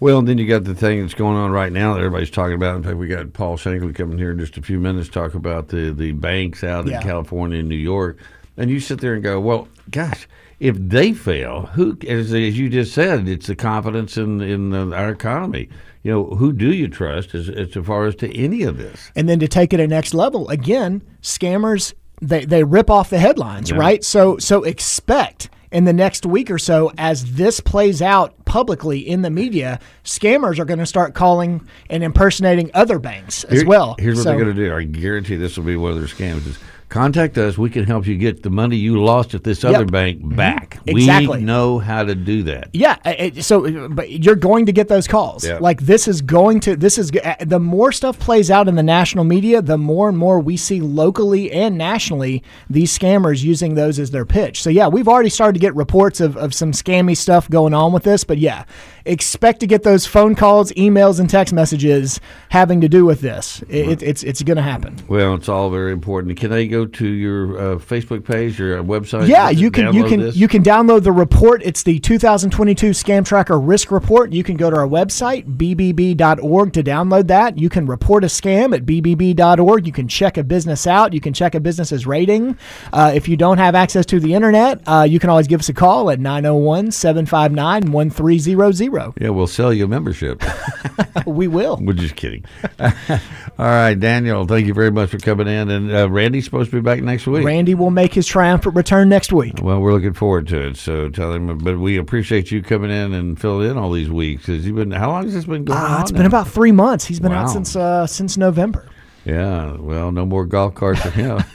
[0.00, 2.54] Well, and then you got the thing that's going on right now that everybody's talking
[2.54, 2.76] about.
[2.76, 5.34] In fact, we got Paul Shanklin coming here in just a few minutes to talk
[5.34, 6.96] about the, the banks out yeah.
[6.96, 8.16] in California and New York.
[8.56, 10.26] And you sit there and go, well, gosh,
[10.58, 14.94] if they fail, who, as, as you just said, it's the confidence in, in the,
[14.94, 15.68] our economy
[16.02, 19.10] you know, who do you trust as, as far as to any of this?
[19.14, 23.18] And then to take it a next level, again, scammers they, they rip off the
[23.18, 23.76] headlines, yeah.
[23.76, 24.04] right?
[24.04, 29.22] So so expect in the next week or so as this plays out publicly in
[29.22, 33.96] the media, scammers are going to start calling and impersonating other banks as Here, well.
[33.98, 34.74] Here's what so, they're going to do.
[34.74, 36.46] I guarantee this will be one of their scams.
[36.46, 36.58] Is
[36.90, 37.56] contact us.
[37.56, 40.36] We can help you get the money you lost at this other bank mm-hmm.
[40.36, 40.78] back.
[40.86, 41.38] Exactly.
[41.38, 42.68] We know how to do that.
[42.72, 42.96] Yeah.
[43.04, 45.44] It, so, but you're going to get those calls.
[45.46, 45.60] Yep.
[45.60, 46.76] Like this is going to.
[46.76, 50.40] This is the more stuff plays out in the national media, the more and more
[50.40, 54.62] we see locally and nationally these scammers using those as their pitch.
[54.62, 57.92] So yeah, we've already started to get reports of, of some scammy stuff going on
[57.92, 58.24] with this.
[58.24, 58.64] But yeah,
[59.04, 63.62] expect to get those phone calls, emails, and text messages having to do with this.
[63.68, 64.96] It, it's it's going to happen.
[65.08, 66.38] Well, it's all very important.
[66.38, 69.28] Can I go to your uh, Facebook page, your website?
[69.28, 70.36] Yeah, you can you can this?
[70.36, 71.62] you can download the report.
[71.64, 74.32] It's the 2022 Scam Tracker Risk Report.
[74.32, 77.58] You can go to our website bbb.org to download that.
[77.58, 79.86] You can report a scam at bbb.org.
[79.86, 81.12] You can check a business out.
[81.12, 82.58] You can check a business's rating.
[82.92, 85.68] Uh, if you don't have access to the internet, uh, you can always give us
[85.68, 88.89] a call at 901 759 1300.
[88.90, 89.14] Zero.
[89.20, 90.42] Yeah, we'll sell you a membership.
[91.26, 91.78] we will.
[91.80, 92.44] We're just kidding.
[92.80, 95.70] All right, Daniel, thank you very much for coming in.
[95.70, 97.44] And uh, Randy's supposed to be back next week.
[97.44, 99.54] Randy will make his triumphant return next week.
[99.62, 100.76] Well, we're looking forward to it.
[100.76, 101.58] So tell him.
[101.58, 104.46] But we appreciate you coming in and filling in all these weeks.
[104.46, 104.90] Has he been?
[104.90, 106.00] How long has this been going uh, on?
[106.02, 106.18] It's now?
[106.18, 107.04] been about three months.
[107.04, 107.42] He's been Wow.
[107.42, 108.86] out since uh, since November.
[109.24, 109.76] Yeah.
[109.76, 111.40] Well, no more golf carts for him.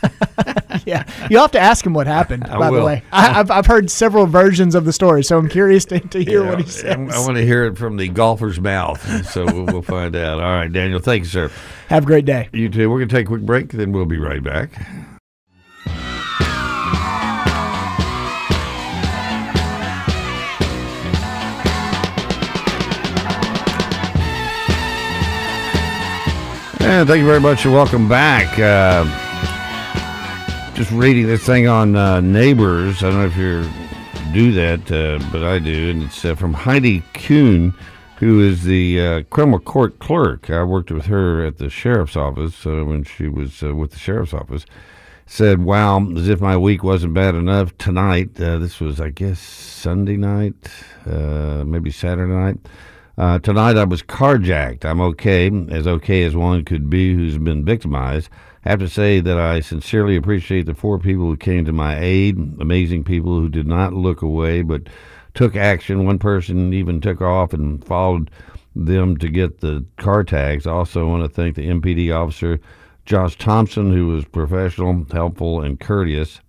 [0.85, 2.43] Yeah, you'll have to ask him what happened.
[2.43, 5.85] By the way, I, I've I've heard several versions of the story, so I'm curious
[5.85, 8.59] to, to hear Yeah, what he I- I want to hear it from the golfer's
[8.59, 9.25] mouth.
[9.31, 10.39] So we'll, we'll find out.
[10.41, 10.99] All right, Daniel.
[10.99, 11.51] Thank you, sir.
[11.87, 12.49] Have a great day.
[12.51, 12.89] You too.
[12.89, 14.69] We're going to take a quick break, then we'll be right back.
[27.05, 28.57] Thank you very much and welcome back.
[28.57, 29.05] Uh,
[30.73, 33.03] just reading this thing on uh, Neighbors.
[33.03, 33.63] I don't know if you
[34.33, 35.91] do that, uh, but I do.
[35.91, 37.75] And it's uh, from Heidi Kuhn,
[38.17, 40.49] who is the uh, criminal court clerk.
[40.49, 44.33] I worked with her at the sheriff's office uh, when she was with the sheriff's
[44.33, 44.65] office.
[45.27, 47.77] Said, wow, as if my week wasn't bad enough.
[47.77, 50.55] Tonight, this was, I guess, Sunday night,
[51.05, 52.57] maybe Saturday night.
[53.17, 54.83] Uh, tonight I was carjacked.
[54.83, 58.29] I'm okay, as okay as one could be who's been victimized.
[58.65, 61.97] I have to say that I sincerely appreciate the four people who came to my
[61.97, 62.37] aid.
[62.59, 64.89] Amazing people who did not look away but
[65.33, 66.05] took action.
[66.05, 68.31] One person even took off and followed
[68.75, 70.67] them to get the car tags.
[70.67, 72.59] Also want to thank the MPD officer,
[73.05, 76.41] Josh Thompson, who was professional, helpful, and courteous.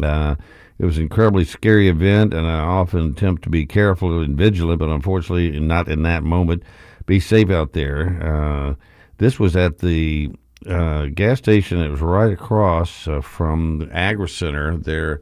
[0.00, 0.36] Uh,
[0.78, 4.80] it was an incredibly scary event, and I often attempt to be careful and vigilant,
[4.80, 6.62] but unfortunately, not in that moment.
[7.06, 8.18] Be safe out there.
[8.22, 8.74] Uh,
[9.18, 10.30] this was at the
[10.66, 15.20] uh, gas station that was right across uh, from the Agri Center there.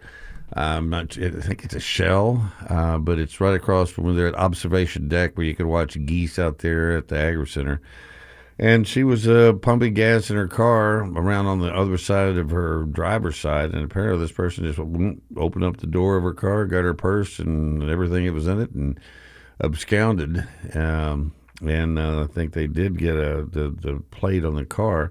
[0.57, 5.09] Not, I think it's a Shell, uh, but it's right across from there at Observation
[5.09, 7.81] Deck where you can watch geese out there at the Agri Center.
[8.61, 12.51] And she was uh, pumping gas in her car around on the other side of
[12.51, 13.73] her driver's side.
[13.73, 15.23] And apparently, this person just wouldn't
[15.65, 18.71] up the door of her car, got her purse and everything that was in it,
[18.73, 19.01] and
[19.65, 20.47] absconded.
[20.75, 21.33] Um,
[21.67, 25.11] and uh, I think they did get a the, the plate on the car.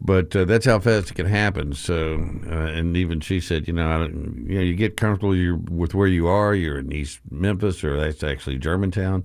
[0.00, 1.74] But uh, that's how fast it can happen.
[1.74, 6.08] So, uh, and even she said, you know, you know, you get comfortable with where
[6.08, 6.56] you are.
[6.56, 9.22] You're in East Memphis, or that's actually Germantown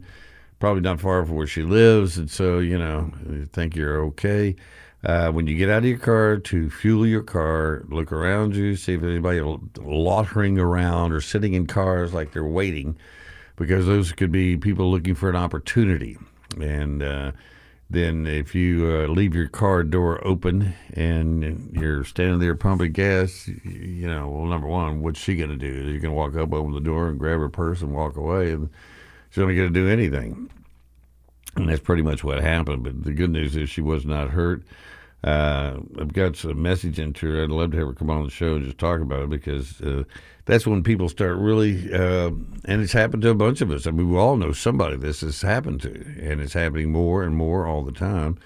[0.59, 4.55] probably not far from where she lives, and so you know, you think you're okay.
[5.03, 8.75] Uh, when you get out of your car to fuel your car, look around you,
[8.75, 9.39] see if anybody
[9.77, 12.97] loitering around or sitting in cars like they're waiting,
[13.55, 16.17] because those could be people looking for an opportunity.
[16.59, 17.31] And uh,
[17.89, 23.47] then if you uh, leave your car door open and you're standing there pumping gas,
[23.47, 25.89] you, know, well, number one, what's she going to do?
[25.89, 28.51] You're going to walk up, open the door, and grab her purse and walk away,
[28.51, 28.69] and
[29.29, 30.49] she's not going to do anything.
[31.55, 32.83] And that's pretty much what happened.
[32.83, 34.63] But the good news is she was not hurt.
[35.23, 37.43] Uh, I've got some message into her.
[37.43, 39.81] I'd love to have her come on the show and just talk about it because
[39.81, 40.03] uh,
[40.45, 42.31] that's when people start really, uh,
[42.65, 43.85] and it's happened to a bunch of us.
[43.85, 47.35] I mean, we all know somebody this has happened to, and it's happening more and
[47.35, 48.37] more all the time.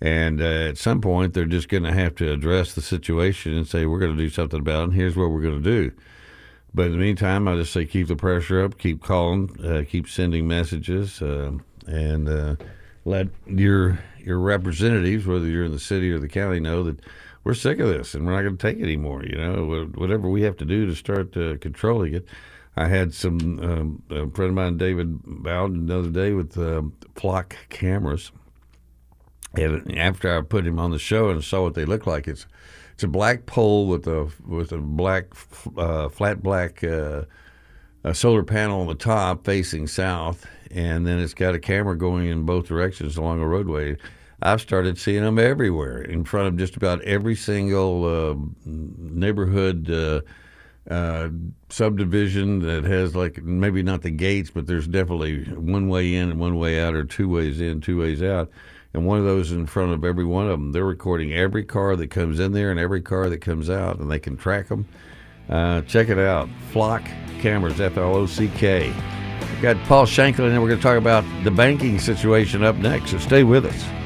[0.00, 3.66] And uh, at some point, they're just going to have to address the situation and
[3.66, 5.92] say, we're going to do something about it, and here's what we're going to do.
[6.76, 10.06] But in the meantime, I just say keep the pressure up, keep calling, uh, keep
[10.10, 11.52] sending messages, uh,
[11.86, 12.56] and uh,
[13.06, 17.00] let your your representatives, whether you're in the city or the county, know that
[17.44, 19.24] we're sick of this and we're not going to take it anymore.
[19.24, 22.26] You know, whatever we have to do to start uh, controlling it.
[22.76, 26.82] I had some um, a friend of mine, David Bowden, the other day with uh,
[27.14, 28.32] flock cameras,
[29.54, 32.46] and after I put him on the show and saw what they look like, it's
[32.96, 35.26] it's a black pole with a with a black
[35.76, 37.24] uh, flat black uh,
[38.14, 42.46] solar panel on the top facing south, and then it's got a camera going in
[42.46, 43.98] both directions along a roadway.
[44.40, 50.22] I've started seeing them everywhere in front of just about every single uh, neighborhood uh,
[50.90, 51.28] uh,
[51.68, 56.40] subdivision that has like maybe not the gates, but there's definitely one way in and
[56.40, 58.50] one way out, or two ways in, two ways out
[58.94, 60.72] and one of those in front of every one of them.
[60.72, 64.10] They're recording every car that comes in there and every car that comes out, and
[64.10, 64.86] they can track them.
[65.48, 66.48] Uh, check it out.
[66.72, 67.02] Flock
[67.40, 68.92] Cameras, F L O C K.
[69.62, 73.18] Got Paul Shanklin, and we're going to talk about the banking situation up next, so
[73.18, 74.05] stay with us.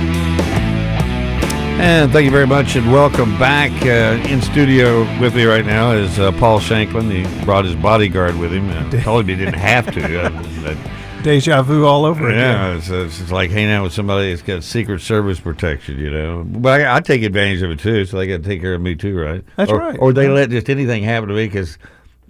[1.81, 3.71] And thank you very much, and welcome back.
[3.81, 7.09] Uh, in studio with me right now is uh, Paul Shanklin.
[7.09, 8.69] He brought his bodyguard with him.
[8.69, 10.21] Uh, told him he didn't have to.
[10.21, 12.39] Uh, Deja vu all over again.
[12.39, 16.43] yeah, it's, it's like hanging out with somebody that's got Secret Service protection, you know.
[16.45, 18.81] But I, I take advantage of it too, so they got to take care of
[18.81, 19.43] me too, right?
[19.55, 19.97] That's or, right.
[19.99, 21.79] Or they let just anything happen to me because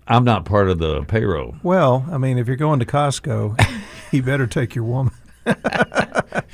[0.07, 1.55] I'm not part of the payroll.
[1.61, 3.61] Well, I mean, if you're going to Costco,
[4.11, 5.13] you better take your woman.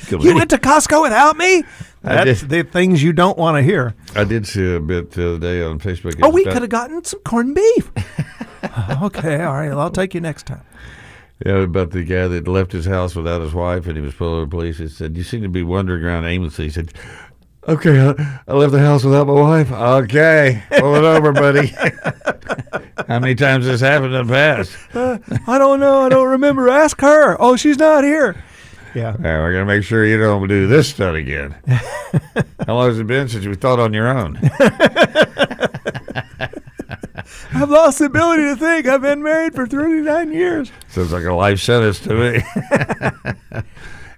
[0.10, 1.64] You went to Costco without me?
[2.02, 2.50] That's did.
[2.50, 3.96] the things you don't want to hear.
[4.16, 6.20] I did see a bit the other day on Facebook.
[6.22, 7.92] Oh, we could have gotten some corned beef.
[9.02, 9.70] okay, all right.
[9.70, 10.64] Well, I'll take you next time.
[11.46, 14.34] Yeah, about the guy that left his house without his wife and he was pulled
[14.34, 14.78] over the police.
[14.80, 16.66] He said, You seem to be wandering around aimlessly.
[16.66, 16.94] He said,
[17.68, 19.72] Okay, I, I left the house without my wife.
[19.72, 21.68] Okay, pull it over, buddy.
[23.08, 24.76] How many times has this happened in the past?
[24.98, 26.02] Uh, I don't know.
[26.02, 26.70] I don't remember.
[26.70, 27.40] Ask her.
[27.40, 28.44] Oh, she's not here.
[28.98, 29.16] Yeah.
[29.20, 31.56] We're going to make sure you don't do this stuff again.
[32.66, 34.38] How long has it been since you thought on your own?
[37.54, 38.88] I've lost the ability to think.
[38.88, 40.72] I've been married for 39 years.
[40.90, 42.42] Sounds like a life sentence to me.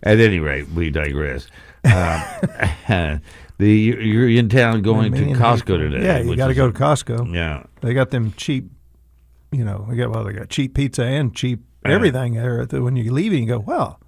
[0.03, 1.47] At any rate, we digress.
[1.83, 3.21] Um,
[3.57, 6.05] the you're in town going to Costco today.
[6.05, 7.33] Yeah, you got to go to Costco.
[7.33, 8.69] Yeah, They got them cheap,
[9.51, 12.65] you know, they got well, they got cheap pizza and cheap everything there.
[12.65, 13.99] That When you leave, you go, well,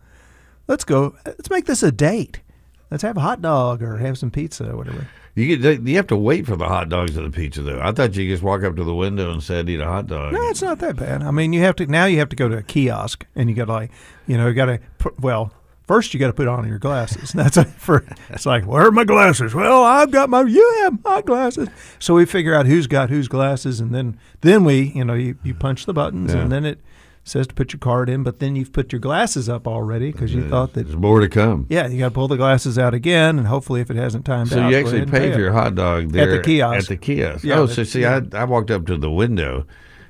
[0.67, 1.15] let's go.
[1.25, 2.41] Let's make this a date.
[2.89, 5.07] Let's have a hot dog or have some pizza or whatever.
[5.33, 7.79] you get, you have to wait for the hot dogs and the pizza though.
[7.81, 10.33] I thought you just walk up to the window and said eat a hot dog.
[10.33, 11.23] No, it's not that bad.
[11.23, 12.05] I mean, you have to now.
[12.05, 13.91] You have to go to a kiosk and you got to like,
[14.27, 15.53] you know, you got to put well.
[15.87, 17.31] First, you got to put on your glasses.
[17.35, 18.05] That's a, for.
[18.29, 19.53] It's like, where are my glasses?
[19.53, 20.41] Well, I've got my.
[20.43, 21.67] You have my glasses.
[21.99, 25.37] So we figure out who's got whose glasses, and then then we, you know, you,
[25.43, 26.41] you punch the buttons, Yeah.
[26.41, 26.79] and then it
[27.23, 28.23] says to put your card in.
[28.23, 30.83] But then you've put your glasses up already because you thought that.
[30.83, 31.67] There's more to come.
[31.69, 34.49] Yeah, you got to pull the glasses out again, and hopefully, if it hasn't timed
[34.49, 35.41] So out, you go actually ahead and pay pay for it.
[35.43, 36.83] your hot dog there at the kiosk.
[36.83, 37.43] At the kiosk.
[37.43, 38.21] Yeah, oh, so see, yeah.
[38.33, 39.65] I, I walked up to the window,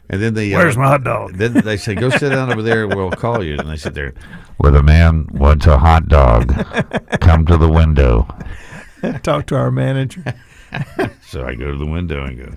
[0.10, 1.34] and then they uh, Where's my hot dog?
[1.36, 2.88] Then they say, "Go sit down over there.
[2.88, 4.14] We'll call you." And I sit there.
[4.58, 6.54] Where the man wants a hot dog,
[7.20, 8.28] come to the window.
[9.24, 10.24] Talk to our manager.
[11.24, 12.54] So I go to the window and go.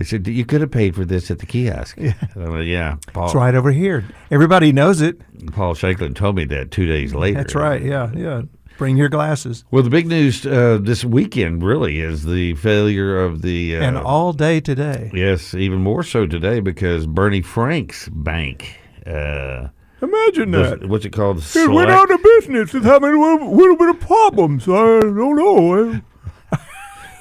[0.00, 2.96] They said, "You could have paid for this at the kiosk." Yeah, I went, yeah.
[3.12, 4.02] Paul, It's right over here.
[4.30, 5.20] Everybody knows it.
[5.52, 7.36] Paul Shanklin told me that two days later.
[7.36, 7.82] That's right.
[7.82, 8.42] Yeah, yeah.
[8.78, 9.62] Bring your glasses.
[9.70, 13.98] Well, the big news uh, this weekend really is the failure of the uh, and
[13.98, 15.10] all day today.
[15.12, 18.78] Yes, even more so today because Barney Frank's bank.
[19.06, 19.68] Uh,
[20.00, 21.44] Imagine was- what's it called?
[21.54, 22.74] It went out of business.
[22.74, 24.66] It's having a little, little bit of problems.
[24.66, 26.00] I don't know.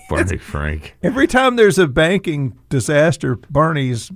[0.09, 0.95] Barney Frank.
[1.03, 4.11] Every time there's a banking disaster, Barney's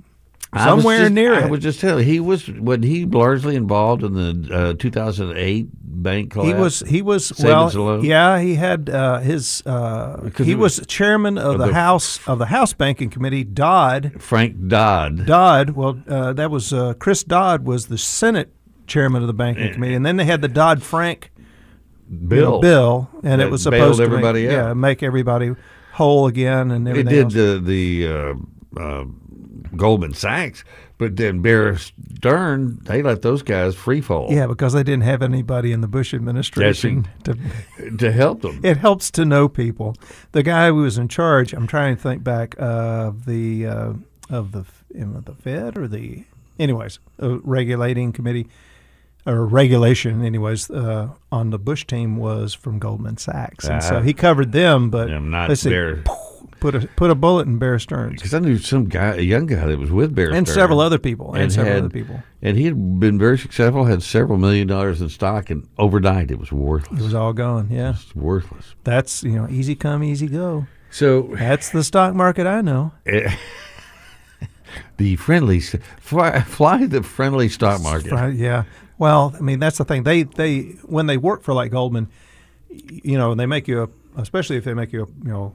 [0.56, 1.44] somewhere just- near it.
[1.44, 5.68] I was just telling you, he was when he largely involved in the uh, 2008
[6.02, 6.48] bank collapse.
[6.48, 8.04] He was he was Savings well alone?
[8.04, 12.20] yeah he had uh, his uh, he he was chairman of, of the, the- house
[12.28, 13.44] of the House Banking Committee.
[13.44, 15.24] Dodd Frank Dodd.
[15.26, 18.52] Dodd well uh, that was uh, Chris Dodd was the Senate
[18.86, 21.30] chairman of the banking committee, and then they had the Dodd Frank
[22.28, 22.60] Bill.
[22.60, 25.54] bill, and it was supposed to make, yeah make everybody
[25.94, 27.34] whole again and It did else.
[27.34, 29.04] the the uh, uh,
[29.76, 30.64] Goldman Sachs,
[30.98, 34.28] but then Bear Stern they let those guys free fall.
[34.30, 37.38] Yeah, because they didn't have anybody in the Bush administration to.
[37.98, 38.60] to help them.
[38.62, 39.96] It helps to know people.
[40.32, 43.92] The guy who was in charge, I'm trying to think back of the uh,
[44.30, 46.24] of the the Fed or the
[46.58, 48.48] anyways uh, regulating committee
[49.26, 54.00] or regulation anyways uh, on the Bush team was from Goldman Sachs, and so Ah.
[54.02, 54.90] he covered them.
[54.90, 56.02] But Yeah, not let's see, Bear.
[56.60, 59.46] put a put a bullet in Bear Stearns Because I knew some guy, a young
[59.46, 60.54] guy that was with Bear and Stearns.
[60.54, 62.22] several other people and, and several had- other people.
[62.42, 66.38] And he had been very successful, had several million dollars in stock, and overnight it
[66.38, 67.00] was worthless.
[67.00, 67.68] It was all gone.
[67.70, 68.74] Yeah, worthless.
[68.84, 70.66] that's you know easy come easy go.
[70.90, 72.92] So That's the stock market I know.
[73.06, 73.34] eh,
[74.96, 78.34] the friendly, fly, fly the friendly stock market.
[78.36, 78.64] Yeah.
[78.98, 80.02] Well, I mean that's the thing.
[80.04, 82.08] They they when they work for like Goldman,
[82.68, 83.88] you know, and they make you a,
[84.20, 85.54] especially if they make you a you know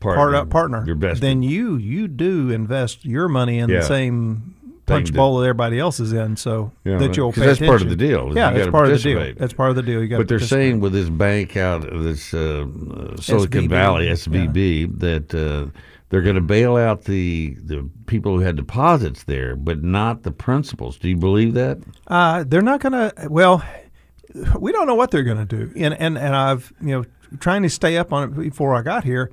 [0.00, 0.16] Partner.
[0.22, 1.20] part up partner, Your best.
[1.20, 3.80] Then you you do invest your money in Yeah.
[3.80, 4.54] the same
[4.86, 7.90] punch bowl that everybody else is in, so Yeah, that you'll pay that's part of
[7.90, 9.34] the deal, Yeah, that's part of the deal.
[9.36, 10.00] That's part of the deal.
[10.02, 10.16] You got.
[10.18, 14.12] But they're saying with this bank out of this uh, uh, Silicon SVB, Valley, yeah.
[14.14, 15.70] SVB, that uh,
[16.10, 20.32] they're going to bail out the the people who had deposits there, but not the
[20.32, 20.98] principals.
[20.98, 21.78] Do you believe that?
[22.06, 23.28] Uh, they're not going to.
[23.28, 23.64] Well,
[24.58, 27.04] we don't know what they're going to do, and and and I've you know
[27.38, 29.30] trying to stay up on it before I got here.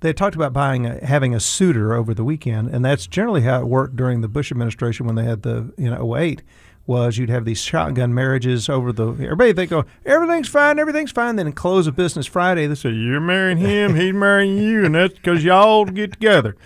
[0.00, 3.60] They talked about buying a, having a suitor over the weekend, and that's generally how
[3.60, 6.42] it worked during the Bush administration when they had the you know 08
[6.90, 11.12] was you'd have these shotgun marriages over the everybody they go oh, everything's fine everything's
[11.12, 14.94] fine then close of business Friday they say you're marrying him he's marrying you and
[14.94, 16.56] that's because y'all get together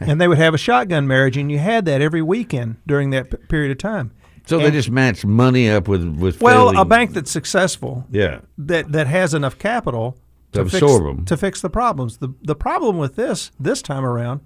[0.00, 3.30] and they would have a shotgun marriage and you had that every weekend during that
[3.30, 4.10] p- period of time
[4.46, 8.40] So they just match money up with with well, failing- a bank that's successful, Yeah.
[8.58, 10.16] that that has enough capital
[10.52, 11.24] To fix, absorb 'em.
[11.26, 12.16] to fix the problems.
[12.16, 14.40] the The problem with this this time around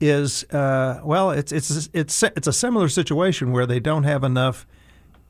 [0.00, 4.66] is, uh, well, it's it's it's it's a similar situation where they don't have enough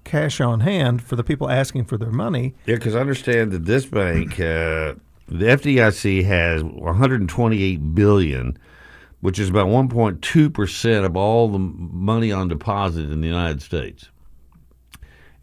[0.05, 2.55] cash on hand for the people asking for their money.
[2.67, 4.95] Yeah, because I understand that this bank, uh,
[5.29, 8.59] the FDIC has 128 billion,
[9.21, 14.11] which is about 1.2 percent of all the money on deposit in the United States.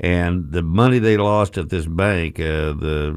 [0.04, 3.16] And the money they lost at this bank, uh, the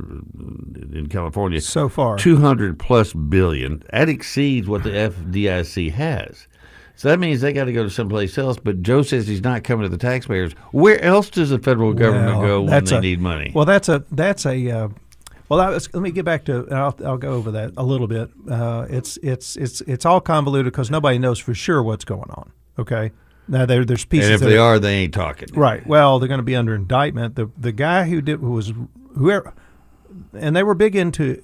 [0.93, 2.19] in California, So far.
[2.19, 3.83] 200 plus billion.
[3.91, 6.47] That exceeds what the FDIC has.
[6.97, 8.59] So that means they got to go to someplace else.
[8.63, 10.53] But Joe says he's not coming to the taxpayers.
[10.73, 13.51] Where else does the federal government Well, go when they a- need money?
[13.55, 14.71] Well, that's a that's a.
[14.71, 14.89] Uh,
[15.49, 16.69] well, that was, let me get back to.
[16.71, 18.31] I'll, I'll go over that a little bit.
[18.49, 22.53] Uh, it's it's it's it's all convoluted because nobody knows for sure what's going on.
[22.79, 23.11] Okay,
[23.49, 24.31] now there there's pieces.
[24.31, 25.49] and if they are- are, they ain't talking.
[25.55, 25.87] Right.
[25.87, 27.37] Well, they're going to be under indictment.
[27.37, 28.73] The the guy who did who was
[29.17, 29.53] whoever,
[30.33, 31.43] and they were big into,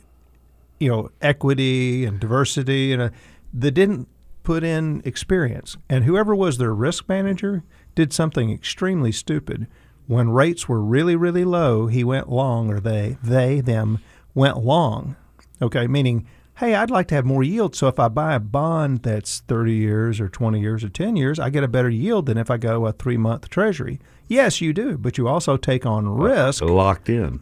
[0.79, 3.11] you know, equity and diversity, and uh,
[3.53, 4.09] they didn't
[4.43, 5.77] put in experience.
[5.89, 7.63] And whoever was their risk manager
[7.95, 9.67] did something extremely stupid.
[10.07, 13.99] When rates were really really low, he went long, or they they them
[14.35, 15.17] went long.
[15.63, 16.27] Okay, meaning.
[16.61, 17.75] Hey, I'd like to have more yield.
[17.75, 21.39] So if I buy a bond that's 30 years or 20 years or 10 years,
[21.39, 23.99] I get a better yield than if I go a three month treasury.
[24.29, 27.41] Yes, you do, but you also take on risk Locked in.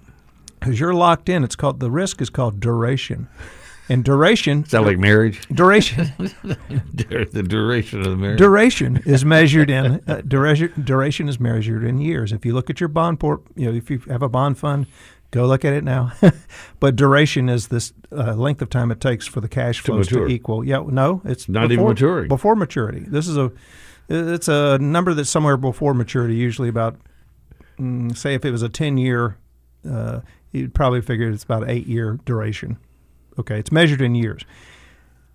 [0.60, 1.42] because you're locked in.
[1.42, 3.26] It's called the risk is called duration,
[3.88, 5.46] and duration Sound like marriage?
[5.48, 6.12] duration
[6.44, 8.38] the duration of the marriage.
[8.38, 10.72] duration is measured in uh, duration.
[10.82, 12.32] Duration is measured in years.
[12.32, 14.86] If you look at your bond port, you know if you have a bond fund,
[15.30, 16.12] go look at it now.
[16.80, 20.14] but duration is this uh, length of time it takes for the cash flows to,
[20.14, 20.28] mature.
[20.28, 20.64] equal.
[20.64, 22.28] Yeah, no, it's Not even before- maturing.
[22.28, 23.52] Before maturity, this is a
[24.08, 26.34] it's a number that's somewhere before maturity.
[26.36, 26.96] Usually about
[27.78, 29.36] mm, say if it was a ten year,
[29.88, 30.20] uh,
[30.52, 32.78] you'd probably figure it's about eight year duration.
[33.38, 34.42] Okay, it's measured in years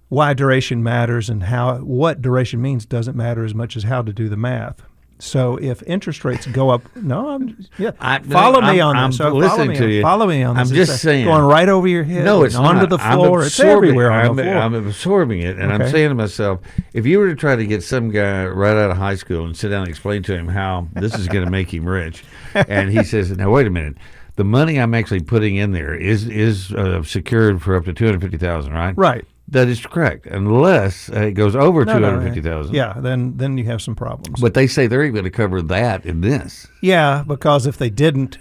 [0.10, 4.14] why duration matters and how what duration means doesn't matter as much as how to
[4.14, 4.84] do the math.
[5.20, 7.92] So if interest rates go up, no, I'm yeah.
[8.00, 9.18] I- follow me I'm- on I'm this.
[9.18, 10.02] So follow listening me to you.
[10.02, 10.70] Follow me on this.
[10.70, 11.26] I'm just It's, saying.
[11.26, 12.26] going right over your head.
[12.26, 12.90] No, it's onto not.
[12.90, 13.46] the I'm floor.
[13.46, 14.56] It's everywhere on I'm, the floor.
[14.58, 16.60] I'm absorbing it, and I'm saying to myself,
[16.94, 19.56] if you were to try to get some guy right out of high school and
[19.56, 22.90] sit down and explain to him how this is going to make him rich, and
[22.92, 23.96] he says, "Now wait a minute."
[24.36, 28.06] The money I'm actually putting in there is is uh, secured for up to two
[28.06, 28.98] hundred fifty thousand, right?
[28.98, 29.26] right.
[29.54, 32.76] That is correct, unless uh, it goes over No, two no, hundred fifty thousand.
[32.76, 34.42] Yeah, then then you have some problems.
[34.42, 36.68] But they say they're even going to cover that in this.
[36.82, 38.38] Yeah, because if they didn't,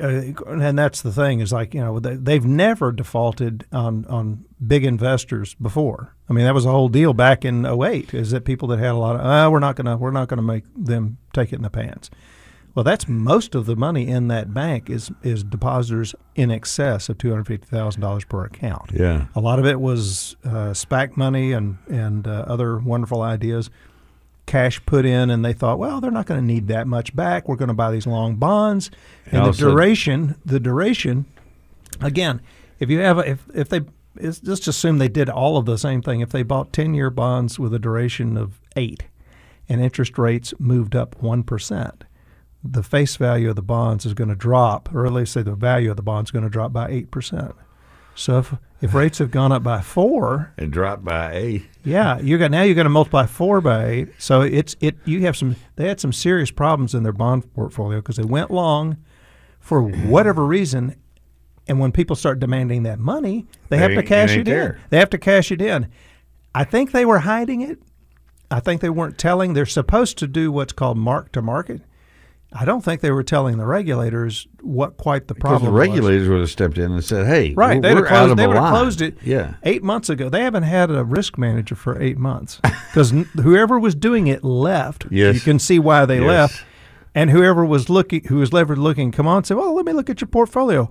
[0.00, 4.44] uh, and that's the thing is like you know they, they've never defaulted on on
[4.66, 6.14] big investors before.
[6.28, 8.90] I mean that was the whole deal back in 08 is that people that had
[8.90, 11.62] a lot of uh, we're not gonna we're not gonna make them take it in
[11.62, 12.10] the pants.
[12.76, 17.16] Well, that's most of the money in that bank is is depositors in excess of
[17.16, 18.90] two hundred fifty thousand dollars per account.
[18.92, 19.28] Yeah.
[19.34, 23.70] A lot of it was uh, SPAC money and and uh, other wonderful ideas.
[24.44, 27.48] Cash put in, and they thought, well, they're not going to need that much back.
[27.48, 28.92] We're going to buy these long bonds,
[29.32, 31.24] and the duration, the duration.
[32.00, 32.40] Again,
[32.78, 33.80] if you have a, if if they
[34.16, 36.20] it's, just assume they did all of the same thing.
[36.20, 39.04] If they bought ten year bonds with a duration of eight,
[39.68, 42.04] and interest rates moved up one percent,
[42.66, 45.54] the face value of the bonds is going to drop, or at least say the
[45.54, 47.54] value of the bonds is going to drop by eight percent.
[48.14, 51.66] So if if rates have gone up by four, And dropped by eight.
[51.84, 54.08] yeah, you got now you're going to multiply four by eight.
[54.18, 57.98] So it's it you have some they had some serious problems in their bond portfolio
[58.00, 58.96] because they went long
[59.60, 60.08] for mm-hmm.
[60.10, 60.94] whatever reason,
[61.66, 64.48] and when people start demanding that money, they It have to ain't- it cash it,
[64.48, 64.76] in.
[64.90, 65.88] They have to cash it in.
[66.54, 67.80] I think they were hiding it.
[68.50, 69.52] I think they weren't telling.
[69.52, 71.82] They're supposed to do what's called mark to market.
[72.52, 75.88] I don't think they were telling the regulators what quite the Because problem the was.
[75.88, 78.56] regulators would have stepped in and said, "Hey, Right, we're, we're out closed, they would
[78.56, 80.28] have line." closed it Yeah, eight months ago.
[80.28, 85.06] They haven't had a risk manager for eight months because whoever was doing it left.
[85.10, 85.34] Yes.
[85.34, 86.26] you can see why they Yes.
[86.26, 86.64] left.
[87.14, 90.08] And whoever was looking, who was levered looking, come on, say, "Well, let me look
[90.08, 90.88] at your portfolio."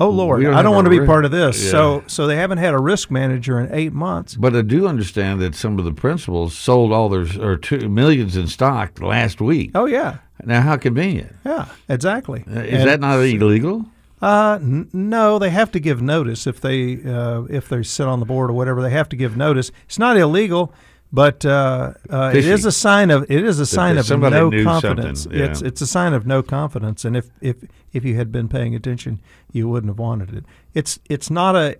[0.00, 1.62] Oh Lord, don't I don't want to be part of this.
[1.64, 1.70] Yeah.
[1.70, 4.34] So, so they haven't had a risk manager in eight months.
[4.36, 8.36] but I do understand that some of the principals sold all their or two millions
[8.36, 9.72] in stock last week.
[9.74, 12.44] Oh yeah, Now, how convenient yeah, exactly.
[12.48, 13.86] Uh, is And- that not illegal?
[14.20, 18.18] Uh, n- no, they have to give notice if they uh, if they sit on
[18.18, 18.82] the board or whatever.
[18.82, 19.70] They have to give notice.
[19.86, 20.72] It's not illegal,
[21.12, 24.50] but uh, uh, it is a sign of it is a sign that of no
[24.62, 25.26] confidence.
[25.30, 25.46] yeah.
[25.46, 27.04] It's it's a sign of no confidence.
[27.04, 27.56] And if if
[27.92, 29.20] if you had been paying attention,
[29.52, 30.44] you wouldn't have wanted it.
[30.74, 31.76] It's it's not a.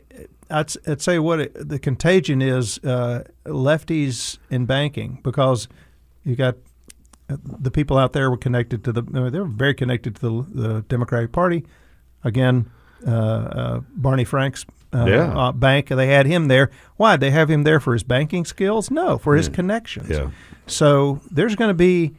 [0.51, 5.68] I'd, I'd say what it, the contagion is uh, lefties in banking because
[6.24, 6.57] you got
[7.29, 10.62] uh, the people out there were connected to the they were very connected to the,
[10.62, 11.66] the Democratic Party.
[12.24, 12.70] Again,
[13.07, 15.32] uh, uh, Barney Frank's uh, Yeah.
[15.36, 15.89] uh, bank.
[15.89, 16.70] They had him there.
[16.97, 17.16] Why?
[17.16, 18.91] They have him there for his banking skills?
[18.91, 20.09] No, for his connections.
[20.11, 20.30] Yeah.
[20.66, 22.14] So there's going to be,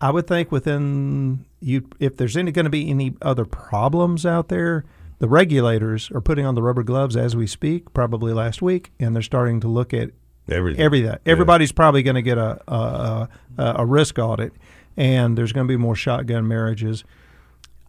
[0.00, 4.48] I would think, within you, if there's any going to be any other problems out
[4.48, 4.84] there,
[5.18, 7.92] the regulators are putting on the rubber gloves as we speak.
[7.92, 10.10] Probably last week, and they're starting to look at
[10.48, 10.80] Everything.
[10.80, 11.16] everything.
[11.26, 14.52] Everybody's probably going to get a a, a a risk audit,
[14.96, 17.02] and there's going to be more shotgun marriages.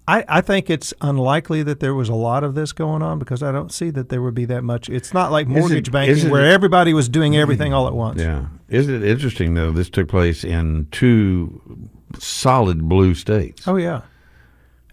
[0.10, 3.44] I, I think it's unlikely that there was a lot of this going on because
[3.44, 4.90] I don't see that there would be that much.
[4.90, 8.20] It's not like mortgage banking where it- everybody was doing everything all at once.
[8.22, 8.48] Yeah.
[8.70, 9.72] Isn't it interesting though?
[9.72, 11.62] This took place in two
[12.18, 13.68] solid blue states.
[13.68, 14.02] Oh yeah,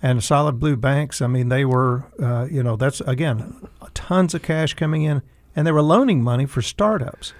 [0.03, 1.23] and solid blue banks.
[1.23, 5.23] I mean, they were, uh, you know, that's again, tons of cash coming in,
[5.55, 7.33] and they were loaning money for startups.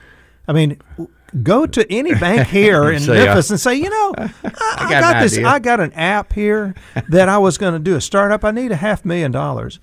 [0.49, 0.79] I mean,
[1.43, 4.31] go to any bank here in uh, Memphis and say, you know, I,
[4.79, 5.35] I got got, this.
[5.35, 6.75] idea." I got an app here
[7.09, 8.45] that I was going to do a startup.
[8.45, 9.81] I need a half million dollars.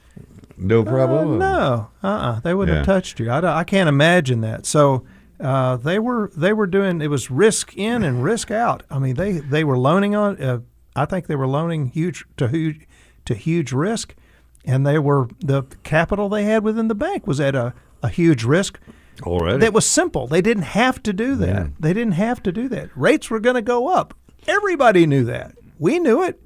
[0.57, 1.39] No Uh, problem.
[1.39, 3.29] no, uh, uh they wouldn't have touched you.
[3.29, 4.65] I, I can't imagine that.
[4.65, 5.05] So.
[5.39, 8.83] Uh, they were they were doing it was risk in and risk out.
[8.89, 10.41] I mean they they were loaning on.
[10.41, 10.59] Uh,
[10.95, 12.87] I think they were loaning huge to huge
[13.25, 14.15] to huge risk,
[14.63, 18.45] and they were the capital they had within the bank was at a, a huge
[18.45, 18.79] risk.
[19.21, 19.59] Already.
[19.59, 20.27] That was simple.
[20.27, 21.47] They didn't have to do that.
[21.47, 21.67] Yeah.
[21.79, 22.89] They didn't have to do that.
[22.95, 24.13] Rates were going to go up.
[24.47, 25.55] Everybody knew that.
[25.79, 26.41] We knew it.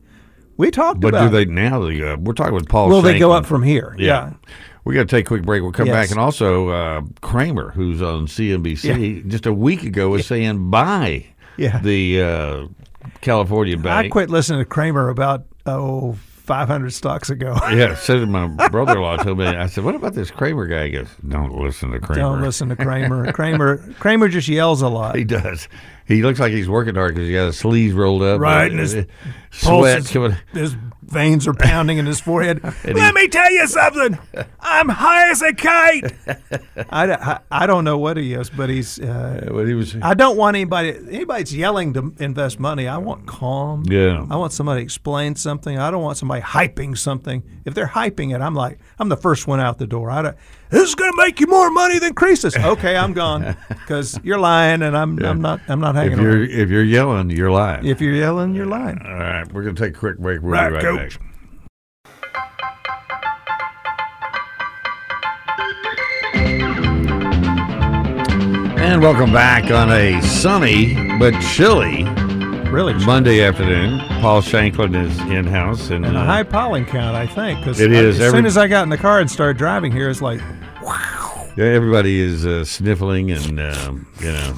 [0.57, 1.45] We talked but about But do it.
[1.45, 1.79] they now?
[1.87, 2.89] They, uh, we're talking with Paul.
[2.89, 3.95] Will they go up from here?
[3.97, 4.33] Yeah.
[4.83, 5.61] We got to take a quick break.
[5.61, 6.09] We'll come back.
[6.11, 11.25] And also, uh, Cramer, who's on CNBC, just a week ago was saying buy
[11.57, 11.79] Yeah.
[11.79, 12.67] the uh,
[13.21, 14.05] California bank.
[14.05, 16.17] I quit listening to Cramer about oh
[16.47, 17.55] 500 stocks ago.
[17.77, 19.45] Yeah, so did my brother-in-law told me.
[19.45, 22.69] I said, "What about this Cramer guy?" He goes, "Don't listen to Cramer." Don't listen
[22.69, 23.31] to Cramer.
[23.33, 25.15] Cramer Cramer just yells a lot.
[25.15, 25.67] He does.
[26.07, 28.39] He looks like he's working hard because he got his sleeves rolled up.
[28.39, 29.03] Right, and and his uh,
[29.51, 30.35] sweat is- coming.
[30.53, 32.59] His veins are pounding in his forehead.
[32.85, 34.17] he- Let me tell you something.
[34.59, 36.13] I'm high as a kite.
[36.89, 38.99] I, I, I don't know what he is, but he's.
[38.99, 39.95] Uh, What he was.
[40.01, 40.89] I don't want anybody.
[41.09, 42.87] Anybody's yelling to invest money.
[42.87, 43.83] I want calm.
[43.87, 44.25] Yeah.
[44.29, 45.77] I want somebody to explain something.
[45.79, 47.41] I don't want somebody hyping something.
[47.65, 50.09] If they're hyping it, I'm like, I'm the first one out the door.
[50.09, 50.37] I don't,
[50.69, 52.55] this is going to make you more money than Croesus.
[52.57, 56.39] Okay, I'm gone because you're lying, and I'm I'm not I'm not hanging if you're
[56.39, 56.49] around.
[56.51, 57.85] if you're yelling, you're lying.
[57.85, 58.99] If you're yelling, you're lying.
[59.05, 60.41] All right, we're gonna take a quick break.
[60.41, 61.19] We'll Right, be right coach.
[61.19, 61.27] back.
[68.79, 72.03] And welcome back on a sunny but chilly
[72.71, 73.99] Really, Monday afternoon.
[74.21, 77.59] Paul Shanklin is in house, and, and a uh, high pollen count, I think.
[77.59, 78.17] Because It is.
[78.19, 80.41] As Every- soon as I got in the car and started driving here, it's like,
[80.83, 81.47] wow.
[81.57, 84.55] yeah, everybody is uh, sniffling and um, you know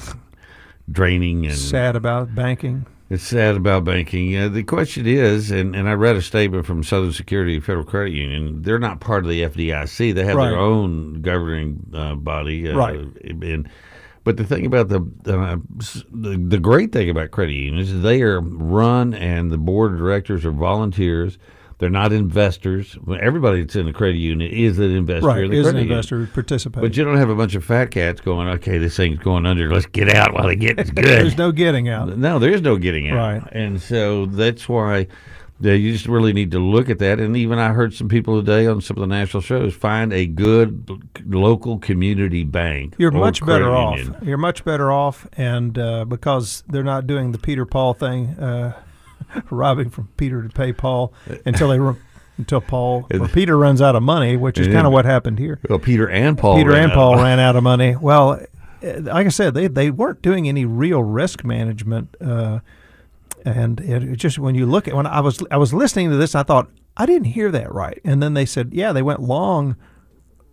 [0.90, 2.84] draining and sad about banking.
[3.08, 4.36] It's sad about banking.
[4.36, 8.12] Uh, the question is, and, and I read a statement from Southern Security Federal Credit
[8.12, 8.62] Union.
[8.62, 10.14] They're not part of the FDIC.
[10.14, 10.50] They have Right.
[10.50, 12.68] their own governing uh, body.
[12.68, 12.98] Uh, Right.
[12.98, 13.68] And,
[14.24, 15.56] but the thing about the, uh,
[16.12, 19.98] the the great thing about credit unions is they are run, and the board of
[19.98, 21.38] directors are volunteers.
[21.78, 22.98] They're not investors.
[23.20, 25.26] Everybody that's in the credit union is an investor.
[25.26, 25.92] Right, in the is an credit union.
[25.92, 26.70] investor who.
[26.82, 29.72] But you don't have a bunch of fat cats going, okay, this thing's going under.
[29.72, 31.06] Let's get out while it gets good.
[31.06, 32.14] There's no getting out.
[32.18, 33.16] No, there is no getting out.
[33.16, 33.42] Right.
[33.52, 35.06] And so that's why
[35.60, 37.20] yeah, you just really need to look at that.
[37.20, 40.26] And even I heard some people today on some of the national shows find a
[40.26, 40.88] good
[41.26, 42.94] local community bank.
[42.98, 43.98] You're much better off.
[43.98, 44.16] union.
[44.22, 48.80] You're much better off, and uh, because they're not doing the Peter Paul thing, uh,
[49.50, 51.12] robbing from Peter to pay Paul
[51.44, 51.98] until they run,
[52.38, 55.60] until Paul or Peter runs out of money, which is kind of what happened here.
[55.68, 56.56] Well, Peter and Paul.
[56.56, 56.96] Peter ran and out.
[56.96, 57.96] Paul ran out of money.
[57.96, 58.40] Well,
[58.82, 62.16] uh, like I said, they they weren't doing any real risk management.
[62.18, 62.60] Uh,
[63.44, 66.34] And it, just when you look at when I was I was listening to this,
[66.34, 68.00] I thought I didn't hear that right.
[68.04, 69.76] And then they said, yeah, they went long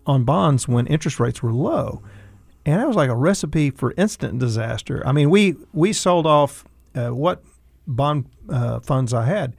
[0.06, 2.02] on bonds when interest rates were low,
[2.66, 5.04] and that was like a recipe for instant disaster.
[5.06, 6.66] I mean, we we sold off
[6.96, 7.44] uh, what
[7.86, 9.56] bond uh, funds I had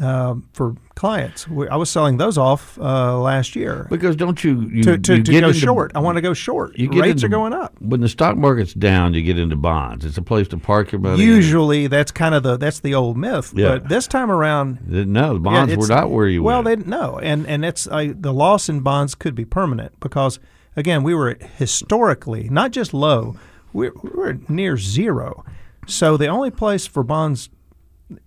[0.00, 1.46] um, for clients.
[1.46, 5.16] We, I was selling those off uh, last year Because don't you you, to, to,
[5.16, 5.92] you to get go into- short.
[5.94, 6.76] I want to go short.
[6.78, 7.80] You Rates into- are going up.
[7.80, 10.04] When the stock market's down, you get into bonds.
[10.04, 11.22] It's a place to park your money.
[11.22, 13.52] Usually, that's kind of the that's the old myth.
[13.54, 13.68] Yeah.
[13.78, 16.84] But this time around, no, the yeah, bonds were not where you well, went.
[16.84, 20.38] they no, and and it's uh, the loss in bonds could be permanent because
[20.76, 23.36] again, we were historically not just low,
[23.72, 25.44] we're, we're near zero.
[25.86, 27.50] So the only place for bonds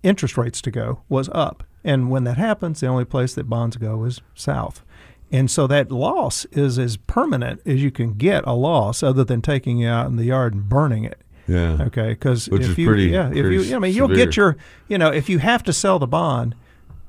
[0.02, 3.76] interest rates to go was up, and when that happens, the only place that bonds
[3.76, 4.84] go is south.
[5.30, 9.42] And so that loss is as permanent as you can get a loss, other than
[9.42, 11.20] taking it out in the yard and burning it.
[11.46, 11.76] yeah.
[11.82, 13.36] Okay, because if you, pretty- yeah, if
[13.68, 14.56] you, I mean, you'll get your,
[14.88, 16.54] you know, if you have to sell the bond,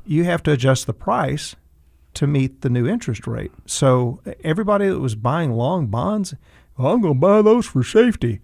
[0.05, 1.55] you have to adjust the price
[2.15, 3.51] to meet the new interest rate.
[3.65, 6.33] So everybody that was buying long bonds,
[6.77, 8.41] well, I'm going to buy those for safety.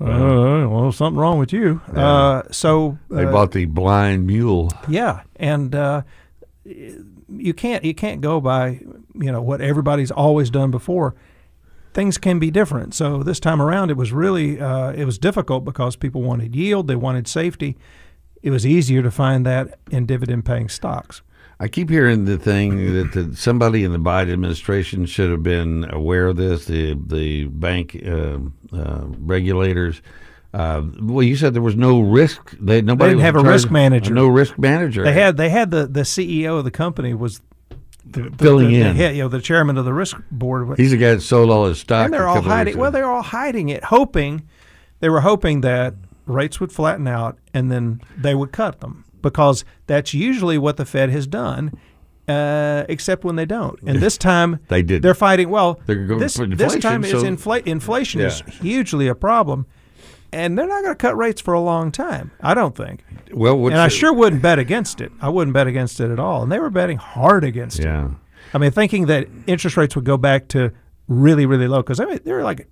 [0.00, 1.80] Uh, well, something wrong with you.
[1.94, 4.70] Uh, so They uh, bought the blind mule.
[4.88, 6.02] yeah, and uh,
[6.64, 8.80] you can't you can't go by
[9.14, 11.14] you know what everybody's always done before.
[11.94, 12.94] Things can be different.
[12.94, 16.86] So this time around, it was really uh, it was difficult because people wanted yield,
[16.86, 17.76] they wanted safety.
[18.42, 21.22] It was easier to find that in dividend paying stocks.
[21.60, 25.88] I keep hearing the thing that the, somebody in the Biden administration should have been
[25.90, 26.66] aware of this.
[26.66, 28.38] The the bank uh,
[28.72, 30.02] regulators.
[30.54, 32.56] Uh, well, you said there was no risk.
[32.58, 34.14] They nobody didn't have a risk manager.
[34.14, 35.04] No risk manager.
[35.04, 37.40] They had they had the, the CEO of the company was
[38.06, 38.96] the, Filling the, the in.
[38.96, 40.78] head- you know, the chairman of the risk board.
[40.78, 42.06] He's the guy that sold all his stock.
[42.06, 42.78] and they're all hiding.
[42.78, 44.48] Well, they're all hiding it, hoping
[45.00, 45.94] they were hoping that
[46.26, 50.84] rates would flatten out and then they would cut them because that's usually what the
[50.86, 51.72] Fed has done.
[52.28, 55.02] Uh, except when they don't, and this time They didn't.
[55.02, 55.48] They're fighting.
[55.48, 59.64] Well, They're going this this time is so- infla- inflation is hugely a problem,
[60.30, 62.30] and they're not going to cut rates for a long time.
[62.42, 63.02] I don't think.
[63.32, 65.10] well, what's and I sure wouldn't bet against it.
[65.22, 66.42] I wouldn't bet against it at all.
[66.42, 67.84] And they were betting hard against it.
[67.86, 68.10] Yeah.
[68.52, 70.72] I mean, thinking that interest rates would go back to
[71.06, 72.68] really, really low because I mean, they were like,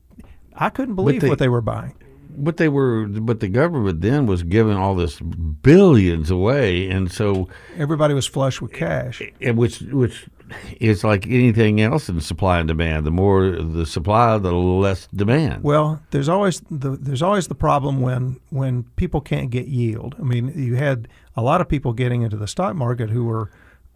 [0.55, 1.95] I couldn't believe they- what they were buying.
[2.39, 7.49] But they were, but the government then was giving all this billions away, and so
[7.79, 9.23] Everybody was flush with cash.
[9.41, 10.27] and which which
[10.79, 13.05] is like anything else in supply and demand.
[13.07, 15.65] The more the supply, the less demand.
[15.65, 20.15] Well, there's always the there's always the problem when when people can't get yield.
[20.19, 23.51] I mean, you had a lot of people getting into the stock market who were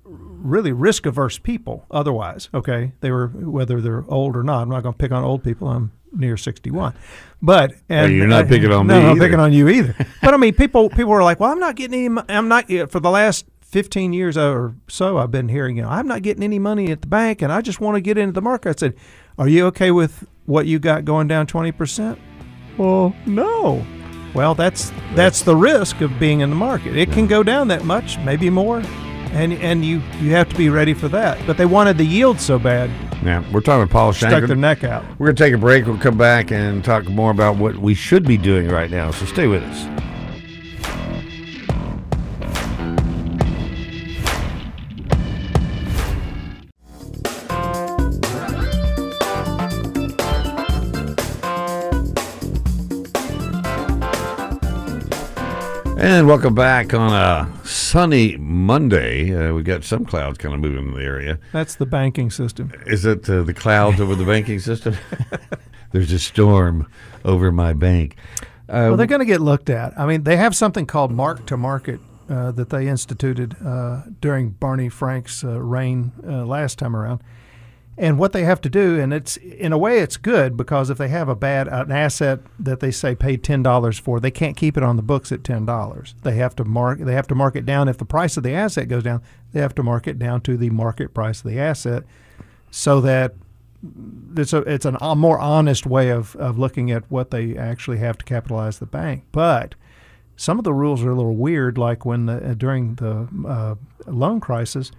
[0.04, 1.86] really risk averse people.
[1.90, 4.62] Otherwise, okay, they were whether they're old or not.
[4.62, 5.68] I'm not going to pick on old people.
[5.68, 6.94] I'm near 61,
[7.42, 9.20] but and you're not picking on no, me I'm either.
[9.20, 9.94] picking on you either.
[10.22, 12.22] but I mean, people people were like, well, I'm not getting any.
[12.28, 15.18] I'm not for the last 15 years or so.
[15.18, 17.60] I've been hearing, you know, I'm not getting any money at the bank, and I
[17.60, 18.70] just want to get into the market.
[18.70, 18.94] I said,
[19.38, 22.18] are you okay with what you got going down 20 percent?
[22.76, 23.84] Well, no.
[24.34, 26.96] Well, that's that's the risk of being in the market.
[26.96, 28.82] It can go down that much, maybe more,
[29.32, 31.44] and and you you have to be ready for that.
[31.46, 32.90] But they wanted the yield so bad,
[33.24, 35.04] Yeah, we're talking with Paul stuck their neck out.
[35.18, 35.86] We're going to take a break.
[35.86, 39.10] We'll come back and talk more about what we should be doing right now.
[39.10, 40.09] So stay with us.
[56.02, 59.34] And welcome back on a sunny Monday.
[59.34, 61.38] Uh, we've got some clouds kind of moving in the area.
[61.52, 62.72] That's the banking system.
[62.86, 64.96] Is it uh, the clouds over the banking system?
[65.92, 66.90] There's a storm
[67.22, 68.16] over my bank.
[68.66, 69.92] Uh, Well, they're going to get looked at.
[70.00, 74.50] I mean, they have something called mark to market uh, that they instituted uh, during
[74.50, 77.20] Barney Frank's uh, reign uh, last time around.
[78.00, 80.96] And what they have to do, and it's in a way it's good because if
[80.96, 84.56] they have a bad an asset that they say paid ten dollars for, they can't
[84.56, 86.14] keep it on the books at ten dollars.
[86.22, 87.88] They have to mark they have to mark it down.
[87.88, 89.20] If the price of the asset goes down,
[89.52, 92.04] they have to mark it down to the market price of the asset,
[92.70, 93.34] so that
[94.34, 97.98] it's a it's an, a more honest way of, of looking at what they actually
[97.98, 99.24] have to capitalize the bank.
[99.30, 99.74] But
[100.36, 103.74] some of the rules are a little weird, like when the, during the uh,
[104.06, 104.90] loan crisis,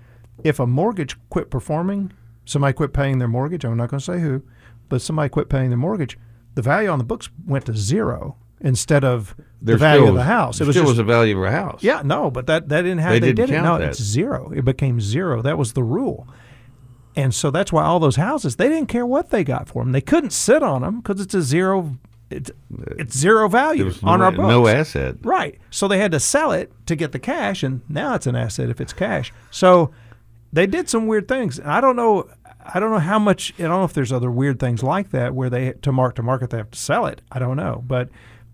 [0.44, 2.12] if a mortgage quit performing,
[2.52, 3.64] somebody quit paying their mortgage.
[3.66, 4.44] I'm not going to say who,
[4.90, 6.18] but somebody quit paying their mortgage.
[6.56, 10.24] The value on the books went to zero instead of there the value of the
[10.24, 10.60] house.
[10.60, 11.84] It was still just was the value of a house.
[11.84, 13.62] yeah, no, but that that didn't have They they, didn't did it.
[13.62, 13.90] No, that.
[13.90, 14.52] it's zero.
[14.54, 15.42] It became zero.
[15.42, 16.28] That was the rule.
[17.16, 19.92] And so that's why all those houses they didn't care what they got for them.
[19.92, 21.98] They couldn't sit on them because it's a zero
[22.30, 22.52] it's
[22.98, 24.48] it's zero value on no, our books.
[24.48, 25.16] no asset.
[25.22, 25.60] Right.
[25.70, 28.70] So they had to sell it to get the cash, and now it's an asset
[28.70, 29.34] if it's cash.
[29.52, 29.92] So
[30.54, 31.60] they did some weird things.
[31.64, 32.30] I don't know.
[32.74, 33.54] I don't know how much.
[33.60, 36.24] I don't know if there's other weird things like that where they to mark to
[36.24, 37.22] market they have to sell it.
[37.32, 38.10] I don't know, but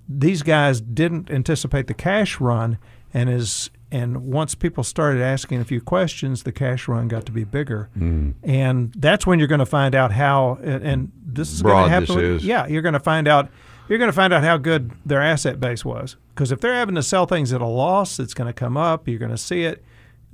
[0.10, 2.78] these guys didn't anticipate the cash run,
[3.14, 7.32] and is and once people started asking a few questions, the cash run got to
[7.32, 8.34] be bigger, Mm.
[8.43, 10.60] and that's when you're going to find out how.
[10.64, 12.08] And, and this is going to happen.
[12.08, 12.45] this with- is.
[12.45, 13.49] Yeah, you're going to find out.
[13.89, 16.18] You're going to find out how good their asset base was.
[16.36, 19.08] Because if they're having to sell things at a loss, it's going to come up.
[19.08, 19.82] You're going to see it.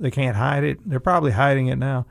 [0.00, 0.80] They can't hide it.
[0.84, 2.04] They're probably hiding it now.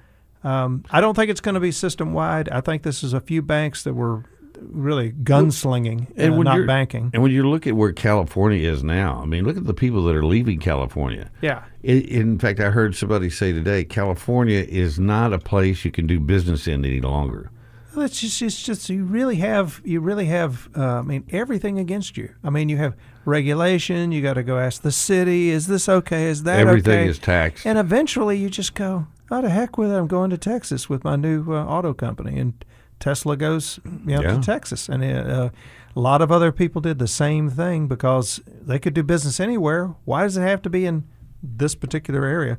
[0.43, 2.49] Um, I don't think it's going to be system wide.
[2.49, 4.25] I think this is a few banks that were
[4.59, 7.11] really gunslinging and when not banking.
[7.13, 10.03] And when you look at where California is now, I mean, look at the people
[10.05, 11.31] that are leaving California.
[11.41, 11.63] Yeah.
[11.81, 16.07] In, in fact, I heard somebody say today, California is not a place you can
[16.07, 17.51] do business in any longer.
[17.95, 21.77] Well, it's just, it's just you really have you really have uh, I mean everything
[21.77, 22.33] against you.
[22.43, 24.11] I mean you have regulation.
[24.11, 26.25] You got to go ask the city, is this okay?
[26.25, 27.09] Is that Everything okay?
[27.09, 27.65] is taxed.
[27.65, 29.95] And eventually you just go, oh to heck with it.
[29.95, 32.63] I'm going to Texas with my new uh, auto company, and
[32.99, 34.35] Tesla goes you know, Yeah.
[34.35, 35.49] to Texas, and uh,
[35.95, 39.93] a lot of other people did the same thing because they could do business anywhere.
[40.05, 41.03] Why does it have to be in
[41.41, 42.57] this particular area?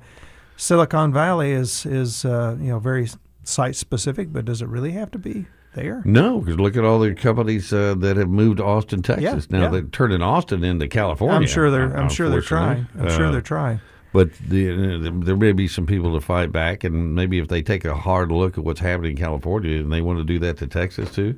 [0.56, 3.08] Silicon Valley is is uh, you know very
[3.42, 6.02] site specific, but does it really have to be there?
[6.04, 9.46] No, because look at all the companies uh, that have moved to Austin, Texas.
[9.50, 9.70] Yeah, now yeah.
[9.70, 11.36] they're turning Austin into California.
[11.36, 12.86] I'm sure they're I'm sure they're trying.
[12.98, 13.80] I'm sure Uh, they're trying.
[14.12, 14.70] But the,
[15.08, 17.96] uh, there may be some people to fight back, and maybe if they take a
[17.96, 21.12] hard look at what's happening in California, and they want to do that to Texas
[21.12, 21.36] too,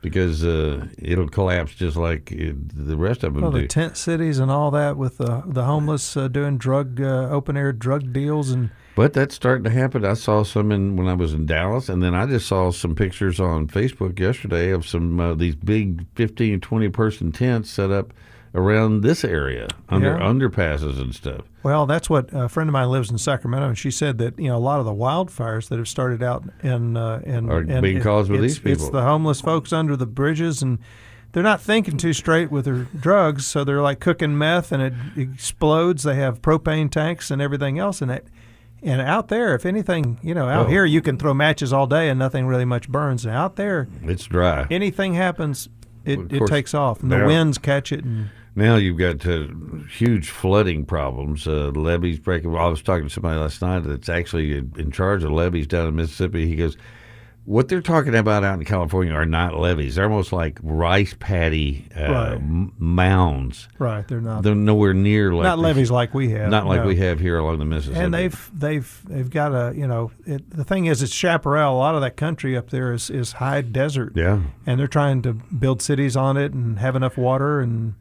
[0.00, 3.60] because uh, it'll collapse just like the rest of them Well, do.
[3.60, 7.56] the tent cities and all that with the the homeless uh, doing drug uh, open
[7.56, 10.04] air drug deals and But that's starting to happen.
[10.04, 12.94] I saw some in when I was in Dallas, and then I just saw some
[12.94, 18.12] pictures on Facebook yesterday of some uh, these big 15, 20 person tents set up
[18.54, 20.18] around this area under Yeah.
[20.20, 21.40] underpasses and stuff.
[21.62, 24.48] Well, that's what a friend of mine lives in Sacramento, and she said that you
[24.48, 27.80] know a lot of the wildfires that have started out in uh, in Are in-
[27.80, 28.90] being caused it's, these It's people.
[28.90, 30.78] the homeless folks under the bridges, and
[31.32, 34.92] they're not thinking too straight with their drugs, so they're like cooking meth, and it
[35.16, 36.02] explodes.
[36.02, 38.26] They have propane tanks and everything else, and it.
[38.82, 40.68] And out there, if anything, you know, out Oh.
[40.68, 43.24] here you can throw matches all day and nothing really much burns.
[43.24, 44.66] And out there, It's dry.
[44.70, 45.68] anything happens,
[46.04, 48.04] it, Of it takes off, and the winds catch it.
[48.04, 49.46] And Now you've got uh,
[49.88, 51.46] huge flooding problems.
[51.46, 52.54] Uh, levees breaking.
[52.56, 55.94] I was talking to somebody last night that's actually in charge of levees down in
[55.96, 56.46] Mississippi.
[56.48, 56.76] He goes,
[57.44, 59.96] "What they're talking about out in California are not levees.
[59.96, 62.32] They're almost like rice paddy uh, Right.
[62.34, 63.68] m- mounds.
[63.78, 66.86] right, they're not They're nowhere near like not levees like we have, not like no.
[66.86, 67.98] we have here along the Mississippi.
[67.98, 71.74] And they've they've they've got a you know it, the thing is it's chaparral.
[71.74, 74.12] A lot of that country up there is is high desert.
[74.14, 74.40] yeah.
[74.66, 77.94] and they're trying to build cities on it and have enough water and.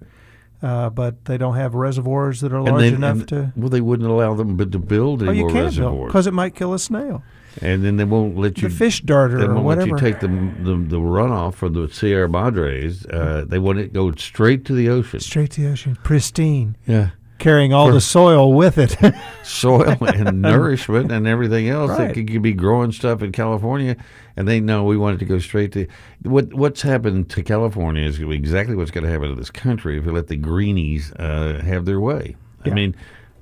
[0.63, 3.51] Uh, but they don't have reservoirs that are large they, enough and- to.
[3.55, 6.27] well, they wouldn't allow them but to build Oh, any you more can't reservoirs, because
[6.27, 7.23] it might kill a snail.
[7.61, 8.69] And then they won't let you.
[8.69, 9.87] The fish darter They or won't let whatever.
[9.89, 13.05] you take the, the the runoff from the Sierra Madres.
[13.07, 15.19] Uh, they want it to go straight to the ocean.
[15.19, 18.95] straight to the ocean, pristine, Yeah, carrying all the soil with it.
[19.43, 22.07] soil and nourishment and everything else Right.
[22.07, 23.97] that could, could be growing stuff in California,
[24.37, 25.87] and they know we want it to go straight to
[26.23, 30.05] what what's happened to California is exactly what's going to happen to this country if
[30.05, 32.35] we let the greenies uh, have their way.
[32.63, 32.95] I mean,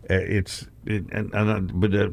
[0.10, 2.08] uh, it's it, and, and uh, but uh,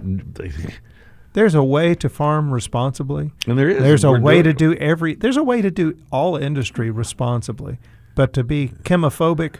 [1.36, 3.30] There's a way to farm responsibly.
[3.46, 5.14] and there is There's a way to do every.
[5.14, 7.76] There's a way to do all industry responsibly,
[8.14, 9.56] but to be chemophobic.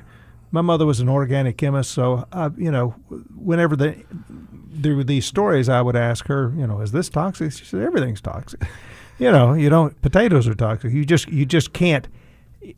[0.51, 2.95] My mother was an organic chemist, so I, you know,
[3.37, 3.95] whenever the
[4.71, 7.53] there were these stories, I would ask her, you know, is this toxic?
[7.53, 8.63] She said everything's toxic.
[9.19, 10.01] you know, you don't.
[10.01, 10.95] Potatoes are toxic.
[10.95, 12.09] You just you just can't.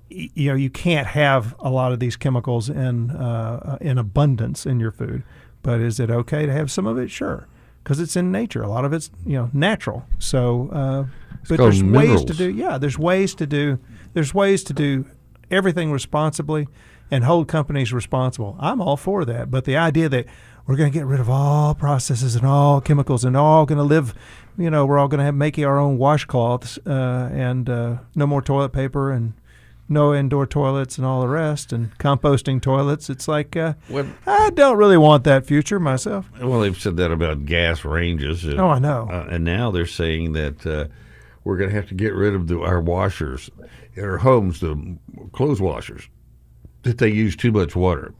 [0.08, 4.80] You know, you can't have a lot of these chemicals in uh, in abundance in
[4.80, 5.22] your food.
[5.62, 7.12] But is it okay to have some of it?
[7.12, 7.46] Sure,
[7.88, 8.62] because it's in nature.
[8.62, 10.04] A lot of it's you know natural.
[10.18, 11.04] So, uh,
[11.48, 12.50] but there's ways to do.
[12.50, 13.78] Yeah, there's ways to do.
[14.12, 15.06] There's ways to do
[15.50, 16.68] everything responsibly
[17.10, 18.58] and hold companies responsible.
[18.60, 19.50] I'm all for that.
[19.50, 20.26] But the idea that
[20.66, 23.84] we're going to get rid of all processes and all chemicals and all going to
[23.84, 24.14] live,
[24.58, 28.26] you know, we're all going to have making our own washcloths uh, and uh, no
[28.26, 29.32] more toilet paper and
[29.88, 33.08] no indoor toilets and all the rest and composting toilets.
[33.10, 33.74] It's like uh,
[34.26, 36.30] I don't really want that future myself.
[36.40, 38.46] Well, they've said that about gas ranges.
[38.46, 39.08] uh, Oh, I know.
[39.10, 40.86] Uh, and now they're saying that uh,
[41.44, 43.48] we're going to have to get rid of the, our washers
[43.94, 44.96] in our homes, the
[45.32, 46.08] clothes washers,
[46.82, 48.12] that they use too much water.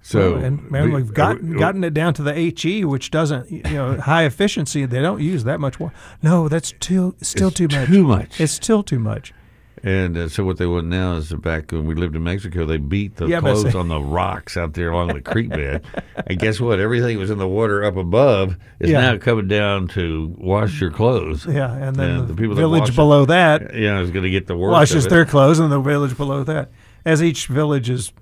[0.00, 3.10] So, Well, and man, we- we've gotten uh, gotten it down to the HE, which
[3.10, 4.86] doesn't, you know, high efficiency.
[4.86, 5.94] They don't use that much water.
[6.22, 7.88] No, that's too still too much.
[7.88, 8.40] too much.
[8.40, 9.34] It's still too much.
[9.82, 12.78] And uh, so what they want now is back when we lived in Mexico, they
[12.78, 15.84] beat the Yeah, clothes on the rocks out there along the creek bed.
[16.26, 16.80] And guess what?
[16.80, 19.00] Everything that was in the water up above is Yeah.
[19.00, 21.46] now coming down to wash your clothes.
[21.46, 24.10] Yeah, and then Yeah, the, the people that village wash it- below that Yeah, is
[24.10, 24.72] going to get the worst.
[24.72, 26.70] washes their clothes, and the village below that,
[27.04, 28.12] as each village is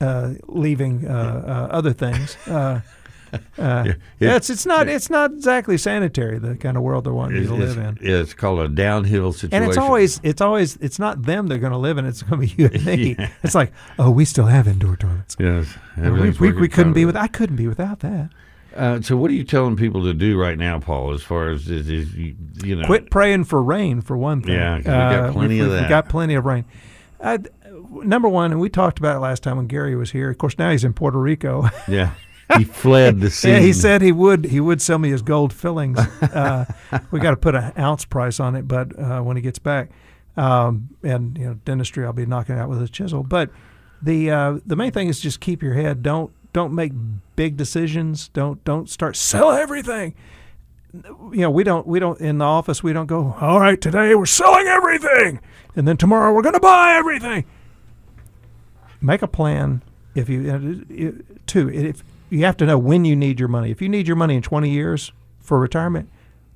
[0.00, 2.36] uh, leaving uh, uh, other things.
[3.58, 3.84] Uh, uh,
[4.20, 7.48] yeah, it's it's not it's not exactly sanitary the kind of world they're wanting you
[7.48, 7.84] to live in.
[7.84, 9.62] it's- yeah, it's called a downhill situation.
[9.62, 12.06] And it's always it's always it's not them they're going to live in.
[12.06, 13.16] It's going to be you and me.
[13.18, 13.30] Yeah.
[13.42, 15.36] It's like oh we still have indoor toilets.
[15.38, 15.66] yes.
[15.96, 18.30] We, we, we couldn't be with I couldn't be without that.
[18.74, 21.14] Uh, so, what are you telling people to do right now, Paul?
[21.14, 24.52] As far as is, is you, know, Quit praying for rain for one thing.
[24.54, 26.66] Yeah, we got plenty we've- of we've got plenty of rain.
[27.18, 27.38] Uh,
[27.90, 30.28] number one, and we talked about it last time when Gary was here.
[30.28, 31.70] Of course, now he's in Puerto Rico.
[31.88, 32.10] Yeah,
[32.56, 33.52] he fled the scene.
[33.54, 35.98] yeah, he said he would he would sell me his gold fillings.
[35.98, 36.64] Uh,
[37.10, 39.90] we got to put an ounce price on it, but uh, when he gets back,
[40.36, 43.22] um, and you know, dentistry, I'll be knocking it out with a chisel.
[43.22, 43.50] But
[44.00, 46.02] the uh, the main thing is just keep your head.
[46.02, 46.92] Don't don't make
[47.34, 48.28] big decisions.
[48.28, 50.14] Don't don't start sell everything.
[50.94, 53.36] You know, we don't we don't in the office we don't go.
[53.40, 55.40] All right, today we're selling everything,
[55.74, 57.44] and then tomorrow we're going to buy everything.
[59.00, 59.82] Make a plan.
[60.14, 63.70] If you uh, two, if you have to know when you need your money.
[63.70, 66.08] If you need your money in 20 years for retirement,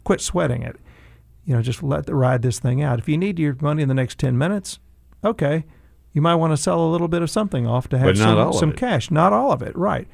[0.05, 0.77] quit sweating it.
[1.45, 2.99] You know, just let the ride this thing out.
[2.99, 4.79] If you need your money in the next 10 minutes,
[5.25, 5.65] okay,
[6.13, 8.73] you might want to sell a little bit of something off to have some, some
[8.73, 9.11] cash.
[9.11, 10.07] Not all of it, right?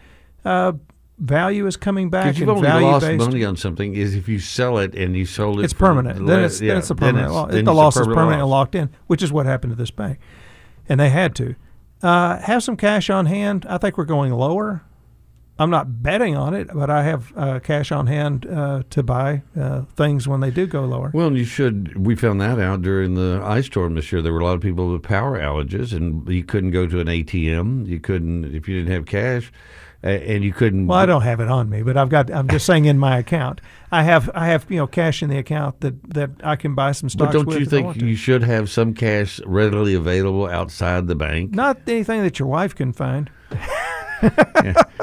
[0.44, 0.72] Uh,
[1.18, 2.26] value is coming back.
[2.26, 3.24] Because you've only lost based.
[3.24, 5.64] money on something is if you sell it and you sold it.
[5.64, 6.18] It's permanent.
[6.18, 7.50] the Then it's, yeah, then it's a permanent loss.
[7.50, 9.90] then The loss is permanent permanent and locked in, which is what happened to this
[9.90, 10.18] bank,
[10.88, 11.54] and they had to
[12.02, 13.66] uh, have some cash on hand.
[13.68, 14.82] I think we're going lower.
[15.58, 19.42] I'm not betting on it, but I have uh, cash on hand uh, to buy
[19.58, 21.10] uh, things when they do go lower.
[21.14, 21.96] Well, and you should.
[21.96, 24.20] We found that out during the ice storm this year.
[24.20, 27.06] There were a lot of people with power outages, and you couldn't go to an
[27.06, 27.86] ATM.
[27.86, 29.50] You couldn't if you didn't have cash,
[30.02, 30.88] and you couldn't.
[30.88, 32.30] Well, I don't have it on me, but I've got.
[32.30, 34.30] I'm just saying in my account, I have.
[34.34, 37.34] I have you know cash in the account that that I can buy some stocks
[37.34, 41.52] But don't you think you should have some cash readily available outside the bank?
[41.52, 43.30] Not anything that your wife can find.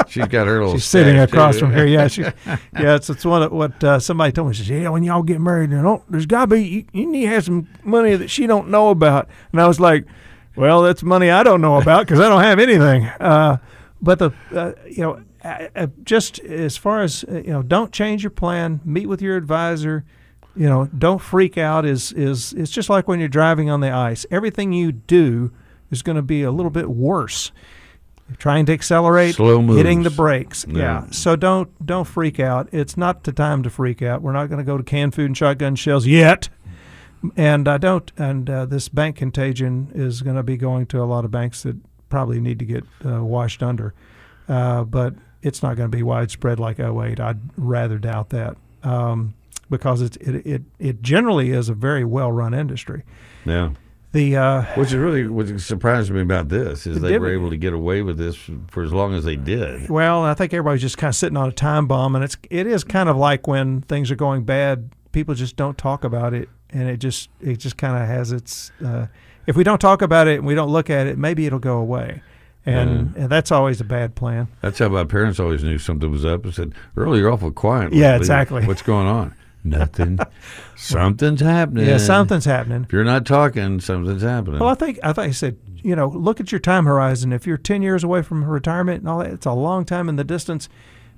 [0.07, 0.73] She's got her little.
[0.73, 1.61] She's sitting across too.
[1.61, 1.85] from here.
[1.85, 2.95] Yeah, she, yeah.
[2.95, 4.53] It's, it's one of what uh, somebody told me.
[4.53, 7.05] She says, "Yeah, when y'all get married, you know, there's got to be you, you
[7.05, 10.05] need to have some money that she don't know about." And I was like,
[10.55, 13.57] "Well, that's money I don't know about because I don't have anything." Uh,
[14.01, 17.91] but the uh, you know, uh, uh, just as far as uh, you know, don't
[17.91, 18.81] change your plan.
[18.83, 20.05] Meet with your advisor.
[20.55, 21.85] You know, don't freak out.
[21.85, 24.25] Is is it's just like when you're driving on the ice.
[24.29, 25.51] Everything you do
[25.89, 27.51] is going to be a little bit worse.
[28.37, 30.65] Trying to accelerate, Slow hitting the brakes.
[30.67, 30.77] Yeah.
[30.77, 31.05] Yeah.
[31.11, 32.69] So don't don't freak out.
[32.71, 34.21] It's not the time to freak out.
[34.21, 36.49] We're not going to go to canned food and shotgun shells yet.
[37.37, 38.11] And I don't.
[38.17, 41.63] And uh, this bank contagion is going to be going to a lot of banks
[41.63, 41.77] that
[42.09, 43.93] probably need to get uh, washed under.
[44.47, 47.19] Uh, but it's not going to be widespread like 08.
[47.19, 49.33] I'd rather doubt that um,
[49.69, 53.03] because it's, it, it it generally is a very well run industry.
[53.45, 53.71] Yeah.
[54.13, 57.49] The uh, Which is really what surprised me about this is The they were able
[57.49, 58.37] to get away with this
[58.67, 59.89] for as long as they did.
[59.89, 62.67] Well, I think everybody's just kind of sitting on a time bomb, and it's it
[62.67, 66.47] is kind of like when things are going bad, people just don't talk about it,
[66.69, 68.71] and it just it just kind of has its.
[68.85, 69.07] Uh,
[69.47, 71.79] if we don't talk about it and we don't look at it, maybe it'll go
[71.79, 72.21] away,
[72.67, 74.47] and, and that's always a bad plan.
[74.61, 76.45] That's how my parents always knew something was up.
[76.45, 78.17] I said, "Earle, you're awful quiet." Yeah, lately.
[78.17, 78.65] exactly.
[78.67, 79.33] What's going on?
[79.63, 80.19] Nothing.
[80.75, 81.85] something's happening.
[81.85, 82.83] Yeah, something's happening.
[82.83, 84.59] If you're not talking, something's happening.
[84.59, 87.31] Well, I think I think I said, you know, look at your time horizon.
[87.31, 90.15] If you're ten years away from retirement and all that, it's a long time in
[90.17, 90.69] the distance.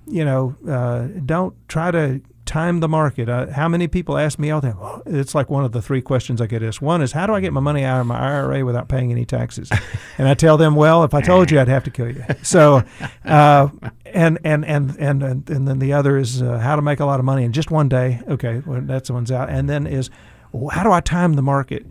[0.08, 2.22] You know, uh, don't try to
[2.56, 3.28] time the market.
[3.28, 5.01] Uh, how many people ask me all the time?
[5.06, 6.82] It's like one of the three questions I get asked.
[6.82, 9.26] One is, how do I get my money out of my IRA without paying any
[9.26, 9.70] taxes?
[10.18, 12.24] and I tell them, well, if I told you, I'd have to kill you.
[12.43, 12.84] So,
[13.26, 13.70] uh,
[14.06, 17.06] and, and and and and and then the other is uh, how to make a
[17.06, 18.22] lot of money in just one day.
[18.28, 19.49] Okay, well, that's one's out.
[19.49, 20.10] And then is,
[20.51, 21.86] well, how do I time the market?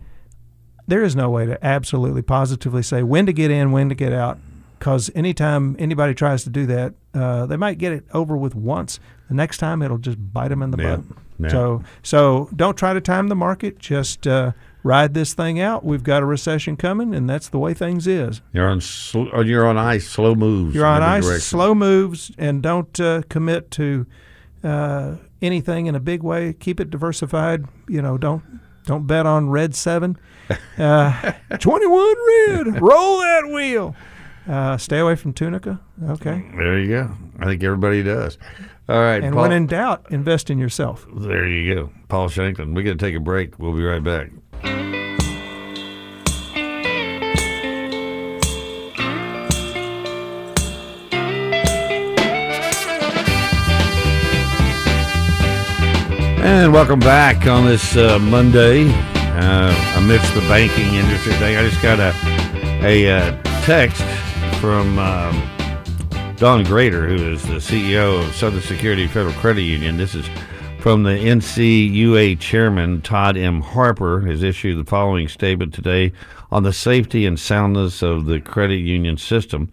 [0.87, 4.13] there is no way to absolutely positively say when to get in, when to get
[4.13, 4.37] out,
[4.77, 8.99] because anytime anybody tries to do that, uh, they might get it over with once.
[9.29, 10.95] The next time, it'll just bite them in the Yeah.
[10.97, 11.05] butt.
[11.37, 11.49] Yeah.
[11.49, 13.77] So, so don't try to time the market.
[13.79, 14.51] Just uh,
[14.83, 15.83] ride this thing out.
[15.83, 18.41] We've got a recession coming, and that's the way things is.
[18.53, 20.73] you're on sl- or you're on ice, slow moves.
[20.75, 21.41] You're on ice, direction.
[21.41, 24.05] slow moves, and don't uh, commit to
[24.63, 26.53] uh, anything in a big way.
[26.53, 27.65] Keep it diversified.
[27.89, 28.43] You know, don't
[28.85, 30.17] don't bet on red seven.
[30.77, 32.15] Uh, Twenty-one
[32.47, 32.79] red.
[32.81, 33.95] Roll that wheel.
[34.47, 35.79] Uh, stay away from Tunica.
[36.03, 36.45] Okay.
[36.55, 37.11] There you go.
[37.39, 38.37] I think everybody does.
[38.87, 39.23] All right.
[39.23, 41.07] And Paul, when in doubt, invest in yourself.
[41.11, 41.89] There you go.
[42.07, 43.57] Paul Shanklin, we got to take a break.
[43.57, 44.29] We'll be right back.
[56.43, 61.57] And welcome back on this uh, Monday uh, amidst the banking industry thing.
[61.57, 62.13] I just got a,
[62.85, 64.03] a uh, text
[64.61, 64.99] from.
[64.99, 65.54] Um,
[66.45, 69.97] Don Grader, who is the CEO of Southern Security Federal Credit Union.
[69.97, 70.29] This is
[70.77, 73.61] from the NCUA chairman, Todd M.
[73.61, 76.11] Harper, has issued the following statement today
[76.51, 79.71] on the safety and soundness of the credit union system.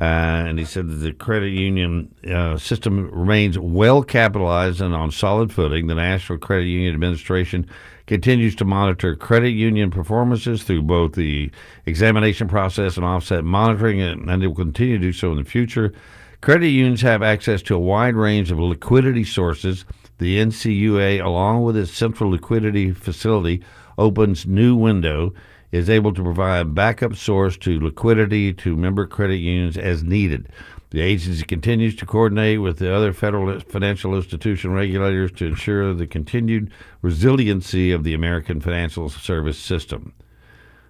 [0.00, 0.04] Uh,
[0.48, 5.52] and he said that the credit union uh, system remains well capitalized and on solid
[5.52, 5.86] footing.
[5.86, 7.68] The National Credit Union Administration
[8.06, 11.50] continues to monitor credit union performances through both the
[11.86, 15.92] examination process and offset monitoring, and it will continue to do so in the future.
[16.40, 19.84] Credit unions have access to a wide range of liquidity sources
[20.18, 23.62] the NCUA, along with its central liquidity facility,
[23.98, 25.34] opens new window
[25.72, 30.48] is able to provide backup source to liquidity to member credit unions as needed.
[30.90, 36.06] The agency continues to coordinate with the other federal financial institution regulators to ensure the
[36.06, 36.70] continued
[37.02, 40.12] resiliency of the American financial service system.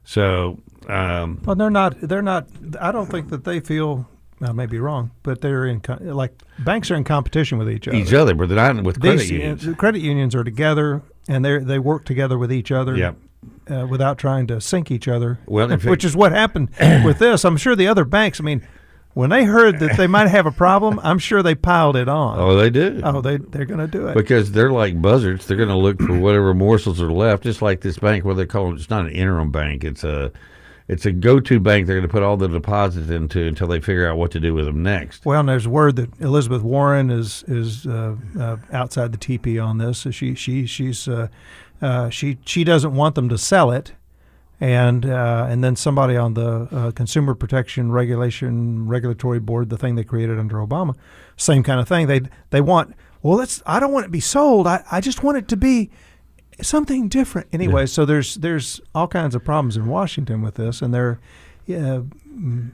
[0.04, 2.00] So, um, well, they're not.
[2.00, 2.46] They're not.
[2.80, 4.06] I don't think that they feel
[4.40, 7.96] I may be wrong, but they're in like banks are in competition with each other.
[7.96, 9.66] Each other, but they're not with credit These, unions.
[9.78, 12.96] Credit unions are together, and they they work together with each other.
[12.96, 13.16] Yep.
[13.68, 15.40] Uh, without trying to sink each other.
[15.46, 16.70] Well, which is what happened
[17.04, 17.44] with this.
[17.44, 18.40] I'm sure the other banks.
[18.40, 18.66] I mean,
[19.14, 22.38] when they heard that they might have a problem, I'm sure they piled it on.
[22.38, 23.02] Oh, they did.
[23.02, 25.46] Oh, they they're going to do it because they're like buzzards.
[25.46, 27.42] They're going to look for whatever morsels are left.
[27.42, 28.76] Just like this bank, where they call it.
[28.76, 29.84] It's not an interim bank.
[29.84, 30.30] It's a
[30.88, 34.08] it's a go-to bank they're going to put all the deposits into until they figure
[34.08, 35.24] out what to do with them next.
[35.26, 39.78] Well, and there's word that Elizabeth Warren is is uh, uh, outside the teepee on
[39.78, 40.06] this.
[40.10, 41.28] She she she's uh,
[41.80, 43.92] uh, she she doesn't want them to sell it,
[44.60, 49.94] and uh, and then somebody on the uh, Consumer Protection Regulation Regulatory Board, the thing
[49.94, 50.94] they created under Obama,
[51.36, 52.06] same kind of thing.
[52.06, 52.20] They
[52.50, 53.62] they want well, let's.
[53.66, 54.66] I don't want it to be sold.
[54.66, 55.90] I, I just want it to be
[56.62, 57.48] something different.
[57.52, 57.86] Anyway, yeah.
[57.86, 61.18] so there's there's all kinds of problems in Washington with this, and they're
[61.66, 62.02] yeah,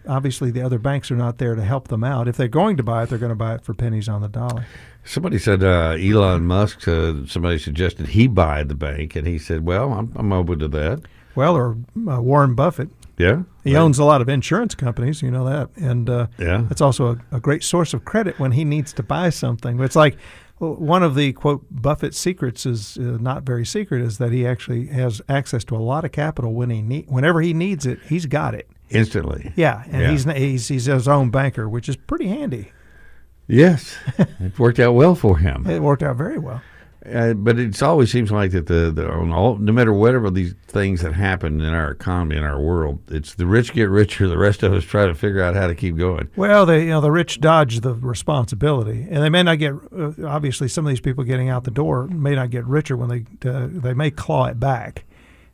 [0.06, 2.28] obviously the other banks are not there to help them out.
[2.28, 4.28] If they're going to buy it, they're going to buy it for pennies on the
[4.28, 4.66] dollar.
[5.04, 6.86] Somebody said uh, Elon Musk.
[6.86, 10.68] Uh, somebody suggested he buy the bank, and he said, "Well, I'm, I'm open to
[10.68, 11.02] that."
[11.34, 11.76] Well, or
[12.08, 12.88] uh, Warren Buffett.
[13.18, 13.80] Yeah, he right.
[13.80, 15.20] owns a lot of insurance companies.
[15.20, 18.52] You know that, and uh, yeah, it's also a, a, great source of credit when
[18.52, 19.80] he needs to buy something.
[19.80, 20.16] It's like
[20.58, 24.86] one of the quote Buffett secrets is uh, not very secret is that he actually
[24.86, 28.26] has access to a lot of capital when he need whenever he needs it, he's
[28.26, 29.52] got it instantly.
[29.56, 30.10] Yeah, and yeah.
[30.10, 32.70] he's he's he's his own banker, which is pretty handy.
[33.52, 35.66] Yes, it worked out well for him.
[35.68, 36.62] It worked out very well.
[37.04, 41.02] Uh, but it always seems like that the, the all, no matter whatever these things
[41.02, 44.26] that happen in our economy in our world, it's the rich get richer.
[44.26, 46.30] The rest of us try to figure out how to keep going.
[46.34, 49.74] Well, they you know the rich dodge the responsibility, and they may not get.
[49.94, 53.08] Uh, obviously, some of these people getting out the door may not get richer when
[53.10, 55.04] they uh, they may claw it back.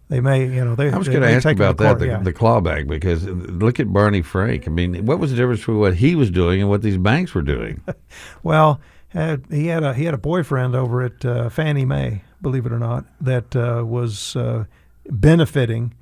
[0.08, 0.90] They may, you know, they.
[0.90, 2.18] I was going to ask about that, the, yeah.
[2.18, 4.66] the clawback, because look at Barney Frank.
[4.66, 7.34] I mean, what was the difference between what he was doing and what these banks
[7.34, 7.82] were doing?
[8.42, 12.64] well, had he had a he had a boyfriend over at uh, Fannie Mae, believe
[12.64, 14.64] it or not, that uh, was uh,
[15.10, 15.92] benefiting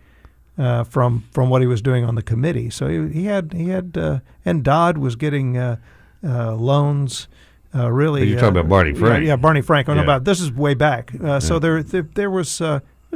[0.56, 2.70] uh, from from what he was doing on the committee.
[2.70, 5.78] So he, he had he had uh, and Dodd was getting uh,
[6.22, 7.26] loans.
[7.74, 9.24] really, you're talking about Barney Frank.
[9.24, 9.88] Yeah, yeah Barney Frank.
[9.88, 10.02] I yeah.
[10.02, 11.12] about this is way back.
[11.12, 11.40] Yeah.
[11.40, 12.62] So there, there, there was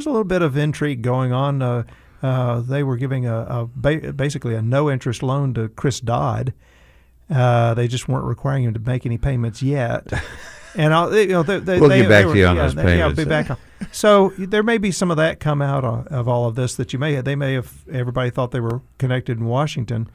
[0.01, 1.59] there's a little bit of intrigue going on.
[2.69, 6.53] they were giving a, a ba- basically a no interest loan to Chris Dodd
[7.31, 10.07] uh, they just weren't requiring him to make any payments yet.
[10.77, 12.63] And I'll, you know, they, they, we'll they, get back were, to you on yeah,
[12.63, 12.97] those payments.
[12.97, 13.57] Yeah, I'll be back on.
[13.91, 16.93] So there may be some of that come out of, of all of this that
[16.93, 20.09] you may they may have everybody thought they were connected in Washington,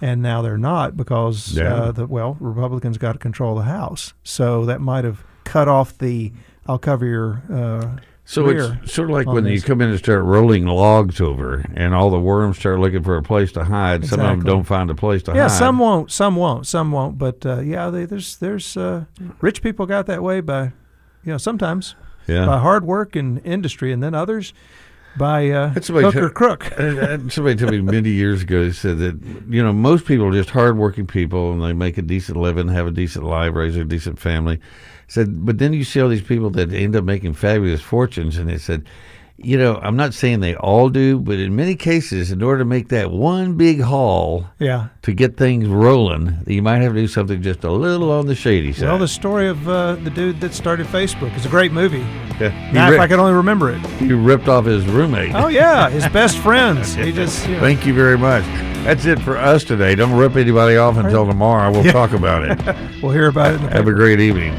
[0.00, 1.74] and now they're not because yeah.
[1.74, 5.98] uh, the well Republicans got to control the House, so that might have cut off
[5.98, 6.32] the
[6.66, 7.98] I'll cover your uh,
[8.28, 11.94] so it's sort of like when you come in and start rolling logs over, and
[11.94, 14.02] all the worms start looking for a place to hide.
[14.02, 14.08] Exactly.
[14.08, 15.44] Some of them don't find a place to yeah, hide.
[15.44, 17.16] Yeah, some won't, some won't, some won't.
[17.16, 19.06] But uh, yeah, they, there's there's uh,
[19.40, 20.64] rich people got that way by,
[21.24, 21.94] you know, sometimes
[22.26, 22.44] yeah.
[22.44, 24.52] by hard work and industry, and then others
[25.16, 26.64] by uh, hook or crook.
[27.30, 29.18] somebody told me many years ago They said that
[29.48, 32.88] you know most people are just hardworking people, and they make a decent living, have
[32.88, 34.60] a decent life, raise a decent family
[35.08, 38.48] said, but then you see all these people that end up making fabulous fortunes, and
[38.48, 38.86] they said,
[39.40, 42.64] you know, I'm not saying they all do, but in many cases, in order to
[42.64, 47.06] make that one big haul, yeah, to get things rolling, you might have to do
[47.06, 48.86] something just a little on the shady side.
[48.86, 52.04] Well, the story of uh, the dude that started Facebook is a great movie.
[52.40, 55.34] Yeah, now, if I can only remember it, he ripped off his roommate.
[55.36, 56.94] Oh yeah, his best friends.
[56.94, 57.46] He just.
[57.46, 57.60] You know.
[57.60, 58.42] Thank you very much.
[58.84, 59.94] That's it for us today.
[59.94, 61.70] Don't rip anybody off until tomorrow.
[61.70, 61.92] We'll yeah.
[61.92, 62.76] talk about it.
[63.02, 63.60] we'll hear about it.
[63.72, 64.56] Have a great evening.